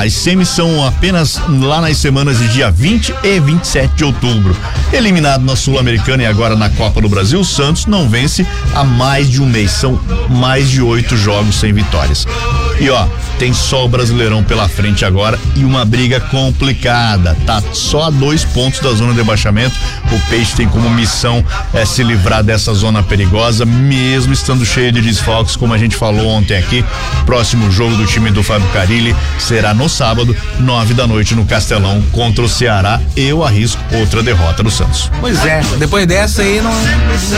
As 0.00 0.12
semis 0.12 0.48
são 0.48 0.86
apenas 0.86 1.40
lá 1.48 1.80
nas 1.80 1.96
semanas 1.98 2.38
de 2.38 2.48
dia 2.48 2.70
20 2.70 3.14
e 3.22 3.40
27 3.40 3.94
de 3.94 4.04
outubro. 4.04 4.56
Eliminado 4.92 5.44
na 5.44 5.56
Sul-Americana 5.56 6.22
e 6.22 6.26
agora 6.26 6.56
na 6.56 6.70
Copa 6.70 7.00
do 7.00 7.08
Brasil, 7.08 7.40
o 7.40 7.44
Santos 7.44 7.86
não 7.86 8.08
vence 8.08 8.46
há 8.74 8.84
mais 8.84 9.28
de 9.28 9.42
um 9.42 9.46
mês. 9.46 9.70
São 9.72 10.00
mais 10.30 10.70
de 10.70 10.80
oito 10.80 11.16
jogos 11.16 11.56
sem 11.56 11.72
vitórias. 11.72 12.26
E 12.80 12.88
ó, 12.90 13.06
tem 13.38 13.52
só 13.52 13.84
o 13.84 13.88
Brasileirão 13.88 14.42
pela 14.42 14.68
frente 14.68 15.04
agora 15.04 15.38
e 15.56 15.64
uma 15.64 15.84
briga 15.84 16.20
complicada. 16.20 17.36
Tá 17.44 17.62
só 17.72 18.04
a 18.04 18.10
dois 18.10 18.44
pontos 18.44 18.80
da 18.80 18.92
zona 18.92 19.12
de 19.12 19.18
rebaixamento. 19.18 19.76
O 20.12 20.30
Peixe 20.30 20.54
tem 20.54 20.68
como 20.68 20.88
missão 20.90 21.44
é 21.72 21.84
se 21.84 22.02
livrar 22.02 22.42
dessa 22.42 22.67
zona 22.72 23.02
perigosa, 23.02 23.64
mesmo 23.64 24.32
estando 24.32 24.64
cheio 24.64 24.92
de 24.92 25.00
desfalques, 25.00 25.56
como 25.56 25.74
a 25.74 25.78
gente 25.78 25.96
falou 25.96 26.26
ontem 26.28 26.56
aqui. 26.56 26.84
Próximo 27.26 27.70
jogo 27.70 27.96
do 27.96 28.06
time 28.06 28.30
do 28.30 28.42
Fábio 28.42 28.68
Carilli 28.68 29.14
será 29.38 29.74
no 29.74 29.88
sábado, 29.88 30.36
nove 30.58 30.94
da 30.94 31.06
noite, 31.06 31.34
no 31.34 31.44
Castelão, 31.44 32.02
contra 32.12 32.44
o 32.44 32.48
Ceará. 32.48 33.00
Eu 33.16 33.44
arrisco 33.44 33.80
outra 33.92 34.22
derrota 34.22 34.62
do 34.62 34.70
Santos. 34.70 35.10
Pois 35.20 35.44
é, 35.44 35.60
depois 35.78 36.06
dessa 36.06 36.42
aí 36.42 36.60
não, 36.60 36.72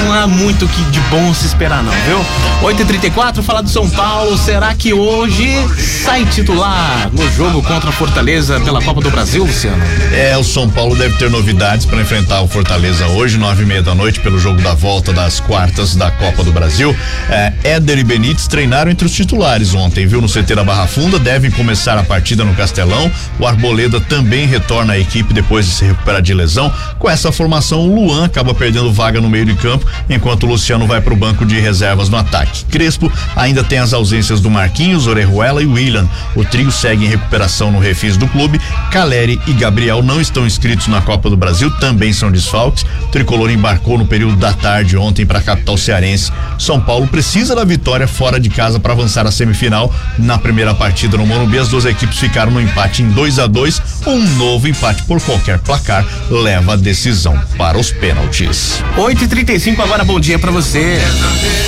não 0.01 0.13
há 0.13 0.27
muito 0.27 0.67
que 0.69 0.83
de 0.85 1.01
bom 1.03 1.33
se 1.35 1.47
esperar 1.47 1.83
não, 1.83 1.93
viu? 1.93 2.19
8h34, 2.63 3.43
falar 3.43 3.63
do 3.63 3.71
São 3.71 3.89
Paulo, 3.89 4.37
será 4.37 4.75
que 4.75 4.93
hoje 4.93 5.49
sai 5.79 6.25
titular 6.27 7.11
no 7.13 7.31
jogo 7.33 7.63
contra 7.63 7.91
a 7.91 7.93
Fortaleza 7.93 8.61
pela 8.61 8.83
Copa 8.83 9.01
do 9.01 9.11
Brasil, 9.11 9.45
Luciano? 9.45 9.83
É, 10.13 10.37
o 10.37 10.45
São 10.45 10.69
Paulo 10.69 10.95
deve 10.97 11.17
ter 11.17 11.31
novidades 11.31 11.87
para 11.87 12.01
enfrentar 12.01 12.43
o 12.43 12.49
Fortaleza 12.49 13.07
hoje, 13.09 13.39
nove 13.39 13.63
e 13.63 13.67
meia 13.67 13.83
da 13.83 13.95
noite, 13.95 14.21
pelo 14.21 14.39
jogo 14.39 14.61
da 14.61 14.75
volta 14.75 15.10
das 15.13 15.41
quartas 15.41 15.95
da 15.95 16.11
Copa 16.11 16.45
do 16.45 16.53
Brasil. 16.53 16.95
É, 17.29 17.53
Éder 17.65 17.99
e 17.99 18.05
Benítez 18.05 18.47
treinaram 18.47 18.91
entre 18.91 19.07
os 19.07 19.13
titulares 19.13 19.75
ontem, 19.75 20.07
viu? 20.07 20.21
No 20.21 20.29
CT 20.29 20.55
da 20.55 20.65
Barra 20.65 20.87
Funda, 20.87 21.19
devem 21.19 21.51
começar 21.51 21.99
a 21.99 22.03
partida 22.03 22.45
no 22.45 22.55
Castelão. 22.55 23.11
O 23.39 23.47
Arboleda 23.47 24.01
também 24.01 24.47
retorna 24.47 24.95
à 24.95 24.99
equipe 24.99 25.33
depois 25.33 25.67
de 25.67 25.73
se 25.73 25.85
recuperar 25.85 26.23
de 26.23 26.35
lesão. 26.35 26.73
Com 26.99 27.09
essa 27.09 27.33
formação, 27.33 27.81
o 27.81 27.95
Luan 27.95 28.25
acaba 28.25 28.55
perdendo 28.55 28.93
vaga 28.93 29.21
no 29.21 29.29
meio 29.29 29.45
de 29.45 29.55
campo, 29.55 29.87
enquanto 30.09 30.45
o 30.45 30.47
Luciano 30.47 30.87
vai 30.87 31.01
para 31.01 31.13
o 31.13 31.17
banco 31.17 31.45
de 31.45 31.59
reservas 31.59 32.09
no 32.09 32.17
ataque. 32.17 32.65
Crespo 32.67 33.11
ainda 33.37 33.63
tem 33.65 33.79
as 33.79 33.93
ausências 33.93 34.41
do 34.41 34.51
Marquinhos, 34.51 35.07
Orejuela 35.07 35.63
e 35.63 35.67
William. 35.67 36.09
O 36.35 36.45
trio 36.45 36.71
segue 36.71 37.05
em 37.05 37.09
recuperação 37.09 37.71
no 37.71 37.79
refis 37.79 38.17
do 38.17 38.29
clube. 38.29 38.61
Caleri 38.91 39.41
e 39.47 39.53
Gabriel 39.53 40.03
não 40.03 40.21
estão 40.21 40.47
inscritos 40.47 40.87
na 40.89 41.01
Copa 41.01 41.31
do 41.31 41.37
Brasil, 41.37 41.71
também 41.79 42.13
são 42.13 42.31
desfalques. 42.31 42.85
O 43.05 43.09
tricolor 43.09 43.51
embarcou 43.51 43.99
no 43.99 44.07
período 44.07 44.37
da 44.37 44.53
tarde 44.53 44.97
ontem 45.01 45.25
para 45.27 45.39
a 45.39 45.43
capital 45.43 45.77
cearense. 45.77 46.31
São 46.59 46.81
Paulo 46.81 47.07
precisa 47.09 47.55
da 47.55 47.65
vitória 47.65 48.07
fora 48.07 48.39
de 48.39 48.49
casa 48.51 48.79
para 48.79 48.93
avançar 48.93 49.27
à 49.27 49.31
semifinal. 49.31 49.93
Na 50.19 50.39
primeira 50.39 50.75
partida 50.75 51.17
no 51.17 51.27
Morumbi, 51.27 51.59
as 51.59 51.69
duas 51.69 51.85
equipes 51.85 52.19
ficaram 52.19 52.53
no 52.53 52.61
empate 52.61 53.03
em 53.03 53.11
2 53.11 53.39
a 53.39 53.47
2 53.47 53.83
Um 54.07 54.19
novo 54.37 54.69
empate 54.69 55.03
por 55.05 55.21
qualquer 55.21 55.59
placar 55.59 56.07
leva 56.31 56.75
a 56.75 56.77
decisão 56.77 57.39
para 57.57 57.79
os 57.79 57.91
pênaltis. 57.91 58.83
8h35, 58.97 59.81
agora 59.81 60.05
bom 60.05 60.21
dia 60.21 60.39
pra 60.39 60.51
você. 60.51 60.99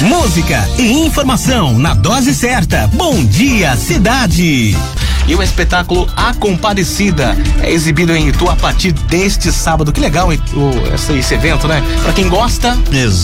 Música 0.00 0.68
e 0.78 0.90
informação 1.06 1.78
na 1.78 1.94
dose 1.94 2.34
certa. 2.34 2.88
Bom 2.94 3.24
dia, 3.24 3.76
cidade. 3.76 4.76
E 5.28 5.34
o 5.36 5.42
espetáculo 5.42 6.08
A 6.16 6.34
Comparecida 6.34 7.36
é 7.62 7.70
exibido 7.70 8.12
em 8.14 8.28
Itu 8.28 8.48
a 8.50 8.56
partir 8.56 8.90
deste 8.92 9.52
sábado. 9.52 9.92
Que 9.92 10.00
legal 10.00 10.28
o- 10.28 10.94
esse, 10.94 11.12
esse 11.12 11.34
evento, 11.34 11.68
né? 11.68 11.80
Pra 12.02 12.12
quem 12.12 12.28
gosta, 12.28 12.76
Exatamente, 12.90 13.21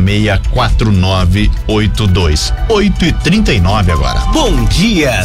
937664982. 0.00 2.52
8 2.68 3.04
e 3.04 3.12
39 3.12 3.92
agora. 3.92 4.20
Bom 4.32 4.64
dia, 4.64 5.22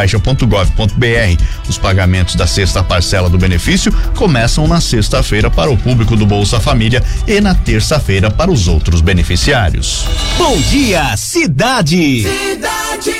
auxilio.caixa.gov.br. 0.00 1.42
Os 1.68 1.78
pagamentos 1.78 2.34
da 2.34 2.46
sexta 2.46 2.82
parcela 2.82 3.28
do 3.28 3.38
benefício 3.38 3.92
começam 4.16 4.66
na 4.66 4.80
sexta-feira 4.80 5.50
para 5.50 5.70
o 5.70 5.76
público 5.76 6.16
do 6.16 6.26
Bolsa 6.26 6.60
Família 6.60 7.02
e 7.26 7.40
na 7.40 7.54
terça-feira 7.54 8.30
para 8.30 8.50
os 8.50 8.68
outros 8.68 9.00
beneficiários. 9.00 10.04
Bom 10.38 10.58
dia, 10.70 11.16
cidade. 11.16 12.26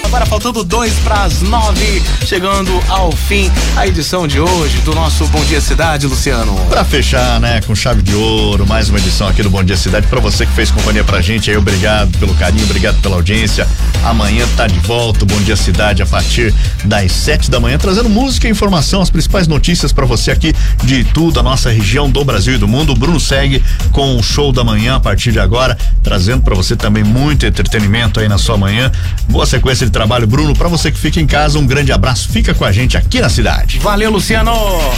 Agora 0.04 0.26
faltando 0.26 0.62
dois 0.62 0.92
para 0.98 1.22
as 1.22 1.40
nove, 1.40 2.02
chegando 2.26 2.70
ao 2.88 3.10
fim 3.12 3.50
a 3.74 3.86
edição 3.86 4.28
de 4.28 4.38
hoje 4.38 4.76
do 4.78 4.94
nosso 4.94 5.26
Bom 5.28 5.42
Dia 5.44 5.58
Cidade, 5.58 6.06
Luciano. 6.06 6.54
Para 6.68 6.84
fechar, 6.84 7.40
né, 7.40 7.62
com 7.62 7.74
chave 7.74 8.02
de 8.02 8.14
ouro, 8.14 8.66
mais 8.66 8.90
uma 8.90 8.98
edição 8.98 9.26
aqui 9.26 9.42
do 9.42 9.48
Bom 9.48 9.64
Dia 9.64 9.78
Cidade. 9.78 10.06
Para 10.06 10.20
você 10.20 10.44
que 10.44 10.52
fez 10.52 10.70
companhia 10.70 11.02
pra 11.02 11.22
gente 11.22 11.50
aí, 11.50 11.56
obrigado 11.56 12.14
pelo 12.18 12.34
carinho, 12.34 12.64
obrigado 12.64 13.00
pela 13.00 13.16
audiência. 13.16 13.66
Amanhã 14.04 14.46
tá 14.54 14.66
de 14.66 14.78
volta 14.80 15.24
o 15.24 15.26
Bom 15.26 15.40
Dia 15.40 15.56
Cidade 15.56 16.02
a 16.02 16.06
partir 16.06 16.52
das 16.84 17.10
sete 17.12 17.50
da 17.50 17.58
manhã, 17.58 17.78
trazendo 17.78 18.10
música 18.10 18.48
e 18.48 18.50
informação, 18.50 19.00
as 19.00 19.08
principais 19.08 19.48
notícias 19.48 19.92
para 19.92 20.04
você 20.04 20.30
aqui 20.30 20.52
de 20.84 21.04
tudo, 21.04 21.40
a 21.40 21.42
nossa 21.42 21.70
região 21.70 22.10
do 22.10 22.22
Brasil 22.22 22.54
e 22.54 22.58
do 22.58 22.68
mundo. 22.68 22.92
O 22.92 22.96
Bruno 22.96 23.18
segue 23.18 23.64
com 23.92 24.18
o 24.18 24.22
show 24.22 24.52
da 24.52 24.62
manhã 24.62 24.96
a 24.96 25.00
partir 25.00 25.32
de 25.32 25.40
agora, 25.40 25.78
trazendo 26.02 26.42
para 26.42 26.54
você 26.54 26.76
também 26.76 27.02
muito 27.02 27.46
entretenimento 27.46 28.20
aí 28.20 28.28
na 28.28 28.36
sua 28.36 28.58
manhã. 28.58 28.92
Boa 29.28 29.46
sequência 29.46 29.69
de 29.78 29.90
trabalho, 29.90 30.26
Bruno. 30.26 30.54
Para 30.54 30.68
você 30.68 30.90
que 30.90 30.98
fica 30.98 31.20
em 31.20 31.26
casa, 31.26 31.58
um 31.58 31.66
grande 31.66 31.92
abraço. 31.92 32.28
Fica 32.28 32.54
com 32.54 32.64
a 32.64 32.72
gente 32.72 32.96
aqui 32.96 33.20
na 33.20 33.28
cidade. 33.28 33.78
Valeu, 33.78 34.10
Luciano. 34.10 34.52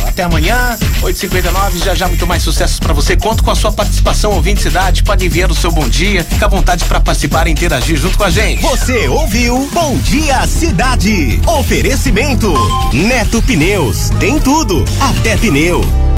Até 0.07 0.23
amanhã, 0.23 0.77
8h59. 1.03 1.85
Já 1.85 1.95
já 1.95 2.09
muito 2.09 2.27
mais 2.27 2.43
sucessos 2.43 2.79
para 2.81 2.93
você. 2.93 3.17
Conto 3.17 3.43
com 3.45 3.51
a 3.51 3.55
sua 3.55 3.73
participação, 3.73 4.33
ouvinte 4.33 4.63
cidade. 4.63 5.03
Pode 5.03 5.25
enviar 5.27 5.51
o 5.51 5.55
seu 5.55 5.71
bom 5.71 5.89
dia. 5.89 6.25
Fica 6.25 6.47
à 6.47 6.49
vontade 6.49 6.85
para 6.85 7.01
participar 7.01 7.47
e 7.47 7.51
interagir 7.51 7.99
junto 7.99 8.17
com 8.17 8.25
a 8.25 8.31
gente. 8.31 8.63
Você 8.63 9.09
ouviu 9.09 9.69
Bom 9.73 9.97
Dia 9.99 10.47
Cidade. 10.47 11.41
Oferecimento 11.47 12.53
Neto 12.93 13.43
Pneus. 13.43 14.11
Tem 14.19 14.39
tudo, 14.41 14.85
até 15.01 15.37
pneu. 15.37 16.03